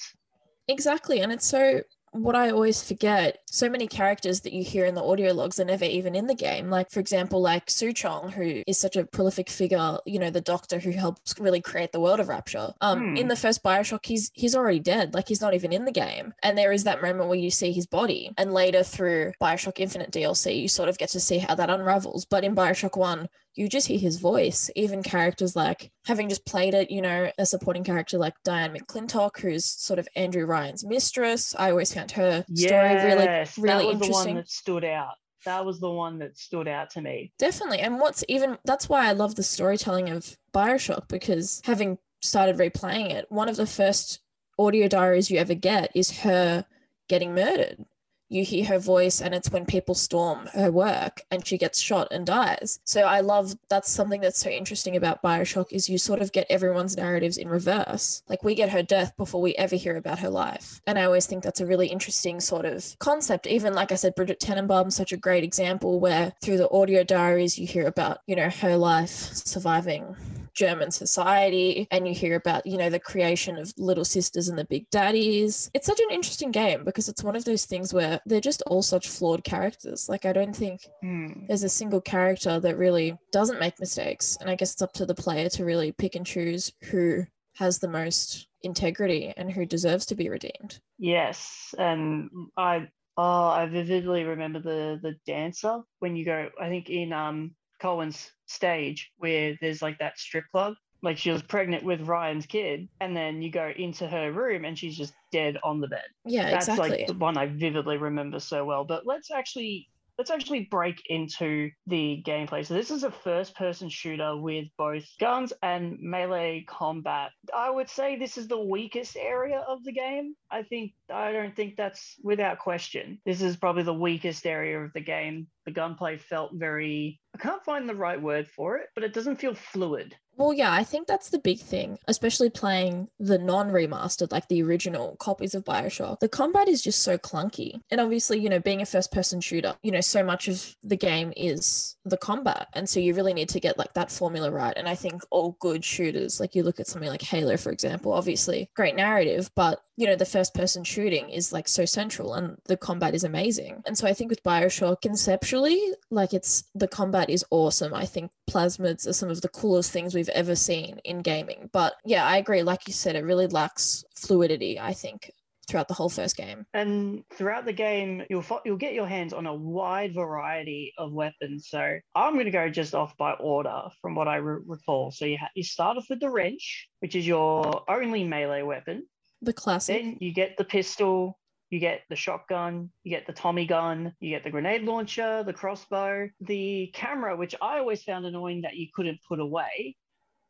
Exactly. 0.69 1.21
And 1.21 1.31
it's 1.31 1.47
so 1.47 1.83
what 2.13 2.35
I 2.35 2.51
always 2.51 2.83
forget, 2.83 3.39
so 3.47 3.69
many 3.71 3.87
characters 3.87 4.41
that 4.41 4.53
you 4.53 4.65
hear 4.65 4.85
in 4.85 4.95
the 4.97 5.03
audio 5.05 5.33
logs 5.33 5.61
are 5.61 5.65
never 5.65 5.85
even 5.85 6.15
in 6.17 6.27
the 6.27 6.35
game. 6.35 6.69
Like, 6.69 6.91
for 6.91 6.99
example, 6.99 7.41
like 7.41 7.67
Suchong, 7.67 8.33
who 8.33 8.63
is 8.67 8.79
such 8.79 8.97
a 8.97 9.05
prolific 9.07 9.49
figure, 9.49 9.99
you 10.07 10.19
know, 10.19 10.31
the 10.31 10.41
doctor 10.41 10.81
who 10.81 10.91
helps 10.91 11.39
really 11.39 11.61
create 11.61 11.93
the 11.93 12.01
world 12.01 12.19
of 12.19 12.29
Rapture. 12.29 12.73
Um, 12.81 13.11
Hmm. 13.11 13.17
in 13.17 13.29
the 13.29 13.37
first 13.37 13.63
Bioshock, 13.63 14.05
he's 14.05 14.31
he's 14.35 14.57
already 14.57 14.81
dead. 14.81 15.15
Like 15.15 15.29
he's 15.29 15.41
not 15.41 15.55
even 15.55 15.73
in 15.73 15.85
the 15.85 15.93
game. 15.93 16.35
And 16.43 16.59
there 16.59 16.73
is 16.73 16.85
that 16.85 17.01
moment 17.01 17.29
where 17.29 17.39
you 17.39 17.51
see 17.51 17.71
his 17.73 17.87
body. 17.87 18.33
And 18.37 18.53
later 18.53 18.83
through 18.83 19.33
Bioshock 19.41 19.79
Infinite 19.79 20.11
DLC, 20.11 20.61
you 20.63 20.69
sort 20.69 20.89
of 20.89 20.99
get 20.99 21.11
to 21.11 21.21
see 21.21 21.39
how 21.39 21.55
that 21.55 21.71
unravels. 21.71 22.25
But 22.25 22.43
in 22.45 22.55
Bioshock 22.57 22.97
One, 22.99 23.29
you 23.55 23.69
just 23.69 23.87
hear 23.89 23.99
his 23.99 24.19
voice. 24.19 24.71
Even 24.77 25.03
characters 25.03 25.57
like 25.57 25.91
having 26.07 26.29
just 26.29 26.47
played 26.47 26.75
it, 26.75 26.91
you 26.91 27.03
know, 27.03 27.31
a 27.39 27.45
supporting 27.47 27.85
character 27.85 28.17
like 28.19 28.35
Diane 28.45 28.75
McClintock, 28.75 29.39
who's 29.41 29.65
sort 29.65 29.99
of 29.99 30.09
Andrew 30.17 30.47
Ryan's 30.47 30.85
mistress. 30.85 31.55
I 31.59 31.71
always 31.71 31.93
found 31.93 32.13
her 32.13 32.45
story 32.55 32.95
really, 32.95 33.25
Yes, 33.25 33.59
really 33.59 33.69
that 33.69 33.87
was 33.87 33.99
the 33.99 34.05
interesting. 34.05 34.35
one 34.35 34.35
that 34.37 34.51
stood 34.51 34.85
out. 34.85 35.15
That 35.47 35.65
was 35.65 35.81
the 35.81 35.91
one 35.91 36.19
that 36.19 36.37
stood 36.39 36.69
out 36.69 36.91
to 36.91 37.01
me. 37.01 37.33
Definitely. 37.39 37.81
And 37.81 37.99
what's 37.99 38.23
even 38.29 38.59
that's 38.65 38.89
why 38.89 39.07
I 39.09 39.13
love 39.13 39.35
the 39.35 39.43
storytelling 39.43 40.11
of 40.11 40.37
Bioshock 40.55 41.09
because 41.09 41.63
having 41.65 41.99
started 42.21 42.59
replaying 42.59 43.11
it, 43.11 43.27
one 43.31 43.49
of 43.49 43.57
the 43.57 43.67
first 43.67 44.21
audio 44.59 44.87
diaries 44.87 45.31
you 45.31 45.39
ever 45.39 45.55
get 45.55 45.91
is 45.95 46.21
her 46.21 46.67
getting 47.09 47.35
murdered. 47.35 47.85
You 48.31 48.45
hear 48.45 48.65
her 48.67 48.79
voice, 48.79 49.21
and 49.21 49.35
it's 49.35 49.51
when 49.51 49.67
people 49.67 49.95
storm 49.95 50.47
her 50.55 50.71
work 50.71 51.23
and 51.33 51.45
she 51.45 51.59
gets 51.59 51.81
shot 51.81 52.09
and 52.13 52.25
dies. 52.25 52.79
So 52.85 53.03
I 53.03 53.21
love 53.21 53.57
that's 53.69 53.91
something 53.91 54.21
that's 54.21 54.39
so 54.39 54.49
interesting 54.49 54.95
about 54.95 55.21
Bioshock 55.21 55.73
is 55.73 55.89
you 55.89 55.99
sort 55.99 56.23
of 56.23 56.31
get 56.31 56.47
everyone's 56.49 56.97
narratives 56.97 57.37
in 57.37 57.49
reverse. 57.49 58.23
Like 58.29 58.45
we 58.45 58.55
get 58.55 58.71
her 58.71 58.85
death 58.85 59.17
before 59.17 59.43
we 59.43 59.57
ever 59.57 59.75
hear 59.75 59.97
about 59.97 60.21
her 60.21 60.31
life. 60.31 60.81
And 60.87 60.97
I 60.97 61.05
always 61.05 61.27
think 61.27 61.43
that's 61.43 61.61
a 61.61 61.67
really 61.67 61.89
interesting 61.89 62.39
sort 62.39 62.67
of 62.67 62.97
concept. 63.01 63.49
Even 63.49 63.75
like 63.75 63.91
I 63.91 63.97
said, 63.97 64.15
Bridget 64.15 64.39
Tenenbaum, 64.39 64.93
such 64.93 65.13
a 65.13 65.17
great 65.17 65.43
example 65.43 65.99
where 65.99 66.33
through 66.41 66.59
the 66.59 66.71
audio 66.71 67.03
diaries 67.03 67.59
you 67.59 67.67
hear 67.67 67.89
about, 67.89 68.19
you 68.29 68.37
know, 68.37 68.49
her 68.49 68.77
life 68.77 69.11
surviving 69.11 70.15
German 70.55 70.91
society 70.91 71.87
and 71.91 72.07
you 72.07 72.15
hear 72.15 72.37
about, 72.37 72.67
you 72.67 72.77
know, 72.79 72.91
the 72.91 72.99
creation 72.99 73.57
of 73.59 73.73
Little 73.77 74.05
Sisters 74.05 74.49
and 74.49 74.59
the 74.59 74.65
Big 74.65 74.89
Daddies. 74.91 75.71
It's 75.75 75.87
such 75.87 76.01
an 76.01 76.11
interesting 76.11 76.51
game 76.51 76.85
because 76.85 77.09
it's 77.09 77.25
one 77.25 77.37
of 77.37 77.45
those 77.45 77.65
things 77.65 77.93
where 77.93 78.21
they're 78.27 78.41
just 78.41 78.63
all 78.67 78.83
such 78.83 79.09
flawed 79.09 79.45
characters. 79.45 80.09
Like 80.09 80.25
I 80.27 80.33
don't 80.33 80.55
think 80.55 80.87
Hmm. 81.03 81.47
there's 81.47 81.63
a 81.63 81.69
single 81.69 82.01
character 82.01 82.61
that 82.61 82.77
really 82.79 83.17
doesn't 83.33 83.61
make 83.61 83.81
mistakes. 83.81 84.37
And 84.41 84.51
I 84.51 84.55
guess 84.57 84.73
it's 84.73 84.83
up 84.83 84.93
to 84.95 85.07
the 85.07 85.15
player 85.15 85.49
to 85.51 85.65
really 85.65 85.93
pick 85.93 86.15
and 86.15 86.27
choose 86.27 86.73
who 86.91 87.25
has 87.57 87.79
the 87.79 87.89
most 87.89 88.49
integrity 88.63 89.33
and 89.37 89.51
who 89.51 89.67
deserves 89.67 90.07
to 90.07 90.15
be 90.15 90.29
redeemed. 90.29 90.81
Yes, 90.99 91.75
and 91.79 92.31
I 92.57 92.89
oh 93.17 93.49
I 93.49 93.67
vividly 93.67 94.25
remember 94.25 94.61
the 94.61 94.99
the 95.03 95.17
dancer 95.27 95.81
when 95.99 96.17
you 96.17 96.25
go. 96.25 96.49
I 96.61 96.69
think 96.69 96.89
in 96.91 97.13
um 97.13 97.55
Cohen's 97.81 98.31
stage 98.47 99.11
where 99.19 99.57
there's 99.61 99.83
like 99.83 99.99
that 99.99 100.19
strip 100.19 100.45
club. 100.53 100.75
Like 101.03 101.17
she 101.17 101.31
was 101.31 101.43
pregnant 101.43 101.83
with 101.83 102.03
Ryan's 102.03 102.45
kid, 102.45 102.87
and 103.01 103.17
then 103.17 103.41
you 103.41 103.51
go 103.51 103.73
into 103.75 104.07
her 104.07 104.33
room 104.33 104.67
and 104.67 104.79
she's 104.79 104.97
just 104.97 105.15
dead 105.33 105.57
on 105.65 105.81
the 105.81 105.89
bed. 105.89 106.05
Yeah, 106.27 106.51
That's 106.51 106.69
exactly. 106.69 106.91
like 106.91 107.07
the 107.07 107.15
one 107.15 107.39
I 107.39 107.47
vividly 107.47 107.97
remember 107.97 108.39
so 108.39 108.67
well. 108.67 108.85
But 108.85 109.07
let's 109.07 109.31
actually 109.31 109.89
let's 110.21 110.31
actually 110.31 110.69
break 110.71 111.03
into 111.09 111.71
the 111.87 112.23
gameplay. 112.27 112.67
So 112.67 112.75
this 112.75 112.91
is 112.91 113.05
a 113.05 113.11
first-person 113.11 113.89
shooter 113.89 114.37
with 114.37 114.67
both 114.77 115.07
guns 115.19 115.51
and 115.63 115.97
melee 115.99 116.67
combat. 116.69 117.31
I 117.57 117.71
would 117.71 117.89
say 117.89 118.19
this 118.19 118.37
is 118.37 118.47
the 118.47 118.61
weakest 118.61 119.17
area 119.17 119.65
of 119.67 119.83
the 119.83 119.93
game. 119.93 120.35
I 120.51 120.63
think 120.65 120.93
I 121.11 121.33
don't 121.33 121.57
think 121.57 121.77
that's 121.77 122.17
without 122.23 122.59
question. 122.59 123.19
This 123.25 123.41
is 123.41 123.57
probably 123.57 123.85
the 123.85 123.95
weakest 123.95 124.45
area 124.45 124.79
of 124.81 124.93
the 124.93 125.01
game. 125.01 125.47
The 125.65 125.73
gunplay 125.73 126.19
felt 126.19 126.51
very 126.53 127.19
I 127.35 127.39
can't 127.39 127.65
find 127.65 127.89
the 127.89 127.95
right 127.95 128.21
word 128.21 128.47
for 128.49 128.77
it, 128.77 128.89
but 128.95 129.05
it 129.05 129.15
doesn't 129.15 129.41
feel 129.41 129.55
fluid. 129.55 130.15
Well, 130.41 130.55
yeah, 130.55 130.73
I 130.73 130.85
think 130.85 131.07
that's 131.07 131.29
the 131.29 131.39
big 131.39 131.61
thing, 131.61 131.99
especially 132.09 132.49
playing 132.49 133.09
the 133.19 133.37
non 133.37 133.71
remastered, 133.71 134.33
like 134.33 134.49
the 134.49 134.63
original 134.63 135.17
copies 135.17 135.55
of 135.55 135.67
Bioshock. 135.67 136.21
The 136.21 136.31
combat 136.31 136.67
is 136.67 136.81
just 136.81 137.03
so 137.03 137.19
clunky. 137.19 137.79
And 137.91 138.01
obviously, 138.01 138.39
you 138.41 138.49
know, 138.49 138.59
being 138.59 138.81
a 138.81 138.87
first 138.87 139.13
person 139.13 139.43
shooter, 139.43 139.75
you 139.83 139.91
know, 139.91 140.01
so 140.01 140.25
much 140.25 140.49
of 140.49 140.75
the 140.83 140.97
game 140.97 141.35
is 141.37 141.95
the 142.07 142.17
combat. 142.17 142.69
And 142.73 142.89
so 142.89 143.01
you 143.01 143.13
really 143.13 143.35
need 143.35 143.51
to 143.51 143.61
get 143.61 143.77
like 143.77 143.93
that 143.93 144.11
formula 144.11 144.51
right. 144.51 144.73
And 144.79 144.89
I 144.89 144.95
think 144.95 145.21
all 145.31 145.59
good 145.61 145.85
shooters, 145.85 146.41
like 146.41 146.55
you 146.55 146.63
look 146.63 146.81
at 146.81 146.87
something 146.87 147.11
like 147.11 147.21
Halo, 147.21 147.59
for 147.59 147.71
example, 147.71 148.15
obviously 148.15 148.71
great 148.75 148.97
narrative, 148.97 149.51
but 149.55 149.83
you 150.01 150.07
know, 150.07 150.17
the 150.17 150.25
first 150.25 150.55
person 150.55 150.83
shooting 150.83 151.29
is 151.29 151.53
like 151.53 151.69
so 151.69 151.85
central 151.85 152.33
and 152.33 152.57
the 152.65 152.77
combat 152.77 153.15
is 153.15 153.23
amazing. 153.23 153.83
And 153.85 153.99
so 153.99 154.07
I 154.07 154.15
think 154.15 154.31
with 154.31 154.43
Bioshock, 154.43 155.03
conceptually, 155.03 155.79
like 156.11 156.33
it's 156.33 156.65
the 156.75 156.89
combat 156.89 157.29
is 157.29 157.45
awesome. 157.51 157.93
I 157.93 158.07
think 158.07 158.31
plasmids 158.51 159.07
are 159.07 159.13
some 159.13 159.29
of 159.29 159.43
the 159.43 159.51
coolest 159.51 159.93
things 159.93 160.15
we've 160.15 160.31
ever 160.31 160.57
seen 160.57 161.01
in 161.05 161.21
gaming. 161.21 161.69
But 161.75 161.97
yeah, 162.07 162.25
I 162.25 162.39
agree. 162.39 162.63
Like 162.63 162.89
you 162.89 162.95
said, 162.95 163.15
it 163.15 163.25
really 163.25 163.47
lacks 163.47 164.03
fluidity, 164.17 164.81
I 164.81 164.95
think, 164.95 165.31
throughout 165.69 165.89
the 165.89 165.95
whole 165.95 166.09
first 166.09 166.35
game. 166.35 166.65
And 166.73 167.23
throughout 167.35 167.67
the 167.67 167.75
game, 167.75 168.25
you'll 168.31 168.41
fo- 168.41 168.63
you'll 168.65 168.79
get 168.79 168.95
your 168.95 169.07
hands 169.07 169.35
on 169.35 169.47
a 169.47 169.55
wide 169.55 170.15
variety 170.15 170.95
of 170.97 171.13
weapons. 171.13 171.69
So 171.69 171.99
I'm 172.15 172.33
going 172.33 172.47
to 172.47 172.51
go 172.51 172.71
just 172.71 172.95
off 172.95 173.15
by 173.19 173.33
order 173.33 173.83
from 174.01 174.15
what 174.15 174.29
I 174.29 174.37
re- 174.37 174.63
recall. 174.67 175.11
So 175.11 175.27
you 175.27 175.37
ha- 175.39 175.51
you 175.55 175.63
start 175.63 175.99
off 175.99 176.07
with 176.09 176.21
the 176.21 176.31
wrench, 176.31 176.89
which 177.01 177.15
is 177.15 177.27
your 177.27 177.85
only 177.87 178.25
melee 178.25 178.63
weapon. 178.63 179.07
The 179.43 179.53
classic. 179.53 180.03
Then 180.03 180.17
you 180.21 180.33
get 180.33 180.57
the 180.57 180.65
pistol, 180.65 181.39
you 181.71 181.79
get 181.79 182.03
the 182.11 182.17
shotgun, 182.17 182.91
you 183.05 183.11
get 183.11 183.27
the 183.27 183.33
Tommy 183.33 183.65
gun, 183.65 184.13
you 184.21 184.31
get 184.31 184.45
the 184.45 184.51
grenade 184.51 184.83
launcher, 184.83 185.43
the 185.45 185.53
crossbow, 185.53 186.29
the 186.41 186.91
camera, 186.93 187.37
which 187.37 187.55
I 187.63 187.79
always 187.79 188.03
found 188.03 188.27
annoying 188.27 188.63
that 188.63 188.77
you 188.77 188.89
couldn't 188.95 189.21
put 189.27 189.39
away. 189.39 189.97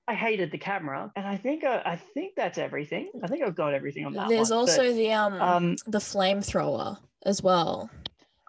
I 0.08 0.14
hated 0.14 0.50
the 0.50 0.58
camera, 0.58 1.12
and 1.14 1.24
I 1.24 1.36
think 1.36 1.62
uh, 1.62 1.82
I 1.84 1.94
think 2.14 2.34
that's 2.36 2.58
everything. 2.58 3.10
I 3.22 3.28
think 3.28 3.44
I've 3.44 3.54
got 3.54 3.74
everything 3.74 4.06
on 4.06 4.14
that. 4.14 4.28
There's 4.28 4.50
one, 4.50 4.66
but, 4.66 4.70
also 4.72 4.92
the 4.92 5.12
um, 5.12 5.34
um, 5.40 5.76
the 5.86 5.98
flamethrower 5.98 6.98
as 7.24 7.42
well. 7.42 7.88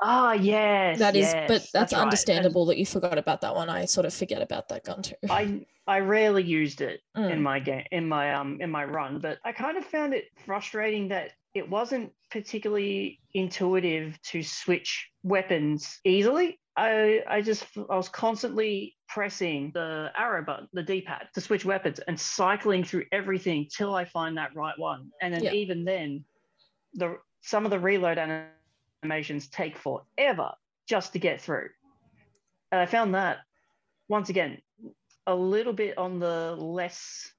Ah, 0.01 0.33
yes. 0.33 0.97
That 0.99 1.15
is, 1.15 1.27
yes, 1.27 1.47
but 1.47 1.67
that's, 1.73 1.93
right. 1.93 1.99
And 1.99 2.05
understandable 2.05 2.65
that 2.65 2.77
you 2.77 2.85
forgot 2.85 3.17
about 3.17 3.41
that 3.41 3.53
one. 3.55 3.69
I 3.69 3.85
sort 3.85 4.05
of 4.05 4.13
forget 4.13 4.41
about 4.41 4.67
that 4.69 4.83
gun 4.83 5.01
too. 5.03 5.15
I 5.29 5.65
I 5.87 5.99
rarely 5.99 6.43
used 6.43 6.81
it 6.81 7.01
in 7.15 7.21
Mm. 7.39 7.41
my 7.41 7.59
game 7.59 7.85
in 7.91 8.07
my 8.07 8.33
um 8.33 8.57
in 8.61 8.69
my 8.71 8.85
run, 8.85 9.19
but 9.19 9.39
I 9.45 9.51
kind 9.51 9.77
of 9.77 9.85
found 9.85 10.13
it 10.13 10.25
frustrating 10.45 11.07
that 11.09 11.31
it 11.53 11.69
wasn't 11.69 12.13
particularly 12.31 13.19
intuitive 13.33 14.19
to 14.23 14.41
switch 14.41 15.09
weapons 15.23 15.99
easily. 16.03 16.59
I 16.77 17.23
I 17.27 17.41
just 17.41 17.65
I 17.77 17.95
was 17.95 18.09
constantly 18.09 18.95
pressing 19.07 19.71
the 19.73 20.11
arrow 20.17 20.43
button, 20.43 20.67
the 20.73 20.83
D-pad, 20.83 21.27
to 21.35 21.41
switch 21.41 21.65
weapons 21.65 21.99
and 22.07 22.17
cycling 22.19 22.83
through 22.83 23.05
everything 23.11 23.67
till 23.75 23.93
I 23.93 24.05
find 24.05 24.37
that 24.37 24.55
right 24.55 24.77
one. 24.79 25.11
And 25.21 25.33
then 25.33 25.43
Yeah. 25.43 25.51
even 25.53 25.83
then, 25.83 26.25
the 26.93 27.17
some 27.41 27.65
of 27.65 27.71
the 27.71 27.79
reload 27.79 28.17
animations 29.03 29.47
take 29.47 29.77
forever 29.77 30.51
just 30.87 31.13
to 31.13 31.19
get 31.19 31.41
through. 31.41 31.69
And 32.71 32.81
I 32.81 32.85
found 32.85 33.15
that 33.15 33.39
once 34.07 34.29
again 34.29 34.57
a 35.27 35.35
little 35.35 35.73
bit 35.73 35.97
on 35.97 36.19
the 36.19 36.55
less 36.57 37.31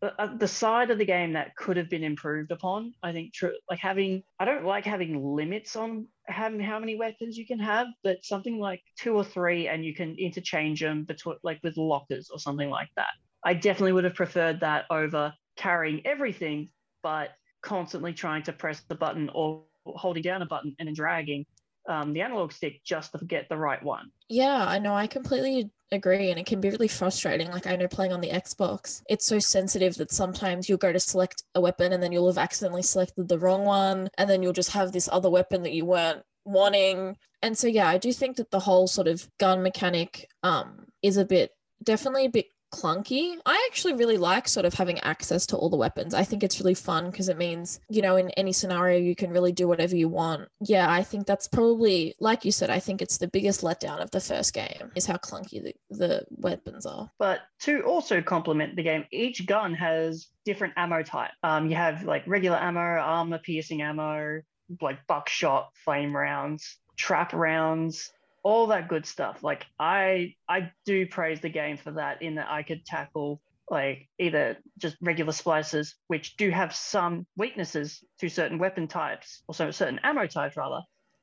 uh, 0.00 0.10
uh, 0.18 0.36
the 0.36 0.46
side 0.46 0.90
of 0.90 0.98
the 0.98 1.04
game 1.04 1.32
that 1.32 1.56
could 1.56 1.76
have 1.76 1.90
been 1.90 2.04
improved 2.04 2.52
upon. 2.52 2.92
I 3.02 3.12
think 3.12 3.32
true 3.34 3.52
like 3.68 3.80
having 3.80 4.22
I 4.38 4.44
don't 4.44 4.64
like 4.64 4.84
having 4.84 5.34
limits 5.34 5.74
on 5.76 6.06
having 6.26 6.60
how 6.60 6.78
many 6.78 6.96
weapons 6.96 7.36
you 7.36 7.46
can 7.46 7.58
have, 7.58 7.88
but 8.04 8.24
something 8.24 8.58
like 8.58 8.80
two 8.96 9.14
or 9.14 9.24
three 9.24 9.66
and 9.66 9.84
you 9.84 9.94
can 9.94 10.14
interchange 10.18 10.80
them 10.80 11.04
between 11.04 11.36
like 11.42 11.58
with 11.62 11.76
lockers 11.76 12.30
or 12.30 12.38
something 12.38 12.70
like 12.70 12.90
that. 12.96 13.08
I 13.44 13.54
definitely 13.54 13.92
would 13.92 14.04
have 14.04 14.14
preferred 14.14 14.60
that 14.60 14.84
over 14.90 15.32
carrying 15.56 16.06
everything, 16.06 16.70
but 17.02 17.30
constantly 17.62 18.12
trying 18.12 18.44
to 18.44 18.52
press 18.52 18.80
the 18.88 18.94
button 18.94 19.30
or 19.34 19.64
holding 19.96 20.22
down 20.22 20.42
a 20.42 20.46
button 20.46 20.74
and 20.78 20.88
then 20.88 20.94
dragging 20.94 21.46
um, 21.88 22.12
the 22.12 22.20
analog 22.20 22.52
stick 22.52 22.82
just 22.84 23.12
to 23.12 23.24
get 23.24 23.48
the 23.48 23.56
right 23.56 23.82
one. 23.82 24.10
Yeah, 24.28 24.64
I 24.66 24.78
know. 24.78 24.94
I 24.94 25.06
completely 25.06 25.70
agree. 25.90 26.30
And 26.30 26.38
it 26.38 26.46
can 26.46 26.60
be 26.60 26.70
really 26.70 26.88
frustrating. 26.88 27.50
Like, 27.50 27.66
I 27.66 27.76
know 27.76 27.88
playing 27.88 28.12
on 28.12 28.20
the 28.20 28.28
Xbox, 28.28 29.02
it's 29.08 29.24
so 29.24 29.38
sensitive 29.38 29.94
that 29.96 30.12
sometimes 30.12 30.68
you'll 30.68 30.78
go 30.78 30.92
to 30.92 31.00
select 31.00 31.44
a 31.54 31.60
weapon 31.60 31.92
and 31.92 32.02
then 32.02 32.12
you'll 32.12 32.26
have 32.26 32.38
accidentally 32.38 32.82
selected 32.82 33.28
the 33.28 33.38
wrong 33.38 33.64
one. 33.64 34.10
And 34.18 34.28
then 34.28 34.42
you'll 34.42 34.52
just 34.52 34.72
have 34.72 34.92
this 34.92 35.08
other 35.10 35.30
weapon 35.30 35.62
that 35.62 35.72
you 35.72 35.86
weren't 35.86 36.22
wanting. 36.44 37.16
And 37.42 37.56
so, 37.56 37.66
yeah, 37.66 37.88
I 37.88 37.98
do 37.98 38.12
think 38.12 38.36
that 38.36 38.50
the 38.50 38.60
whole 38.60 38.86
sort 38.86 39.08
of 39.08 39.26
gun 39.38 39.62
mechanic 39.62 40.28
um, 40.42 40.86
is 41.02 41.16
a 41.16 41.24
bit, 41.24 41.52
definitely 41.82 42.26
a 42.26 42.30
bit 42.30 42.46
clunky. 42.70 43.36
I 43.46 43.68
actually 43.70 43.94
really 43.94 44.16
like 44.16 44.48
sort 44.48 44.66
of 44.66 44.74
having 44.74 44.98
access 45.00 45.46
to 45.46 45.56
all 45.56 45.70
the 45.70 45.76
weapons. 45.76 46.14
I 46.14 46.24
think 46.24 46.42
it's 46.42 46.60
really 46.60 46.74
fun 46.74 47.10
because 47.10 47.28
it 47.28 47.38
means, 47.38 47.80
you 47.88 48.02
know, 48.02 48.16
in 48.16 48.30
any 48.30 48.52
scenario 48.52 48.98
you 48.98 49.14
can 49.14 49.30
really 49.30 49.52
do 49.52 49.68
whatever 49.68 49.96
you 49.96 50.08
want. 50.08 50.48
Yeah, 50.60 50.90
I 50.90 51.02
think 51.02 51.26
that's 51.26 51.48
probably 51.48 52.14
like 52.20 52.44
you 52.44 52.52
said, 52.52 52.70
I 52.70 52.80
think 52.80 53.02
it's 53.02 53.18
the 53.18 53.28
biggest 53.28 53.62
letdown 53.62 54.00
of 54.00 54.10
the 54.10 54.20
first 54.20 54.54
game 54.54 54.92
is 54.94 55.06
how 55.06 55.16
clunky 55.16 55.62
the, 55.62 55.74
the 55.90 56.24
weapons 56.30 56.86
are. 56.86 57.10
But 57.18 57.40
to 57.60 57.82
also 57.82 58.22
complement 58.22 58.76
the 58.76 58.82
game, 58.82 59.04
each 59.10 59.46
gun 59.46 59.74
has 59.74 60.28
different 60.44 60.74
ammo 60.76 61.02
type. 61.02 61.30
Um, 61.42 61.68
you 61.68 61.76
have 61.76 62.04
like 62.04 62.26
regular 62.26 62.56
ammo, 62.56 62.80
armor 62.80 63.38
piercing 63.38 63.82
ammo, 63.82 64.42
like 64.80 65.06
buckshot, 65.06 65.70
flame 65.84 66.14
rounds, 66.14 66.76
trap 66.96 67.32
rounds, 67.32 68.10
all 68.48 68.68
that 68.68 68.88
good 68.88 69.04
stuff. 69.04 69.42
Like 69.42 69.66
I 69.78 70.34
I 70.48 70.72
do 70.86 71.06
praise 71.06 71.40
the 71.42 71.50
game 71.50 71.76
for 71.76 71.90
that 71.92 72.22
in 72.22 72.36
that 72.36 72.48
I 72.48 72.62
could 72.62 72.82
tackle 72.86 73.42
like 73.70 74.08
either 74.18 74.56
just 74.78 74.96
regular 75.02 75.32
splices, 75.32 75.94
which 76.06 76.38
do 76.38 76.48
have 76.48 76.74
some 76.74 77.26
weaknesses 77.36 78.02
to 78.20 78.30
certain 78.30 78.58
weapon 78.58 78.88
types, 78.88 79.42
or 79.46 79.54
certain 79.54 80.00
ammo 80.02 80.26
types 80.26 80.56
rather, 80.56 80.80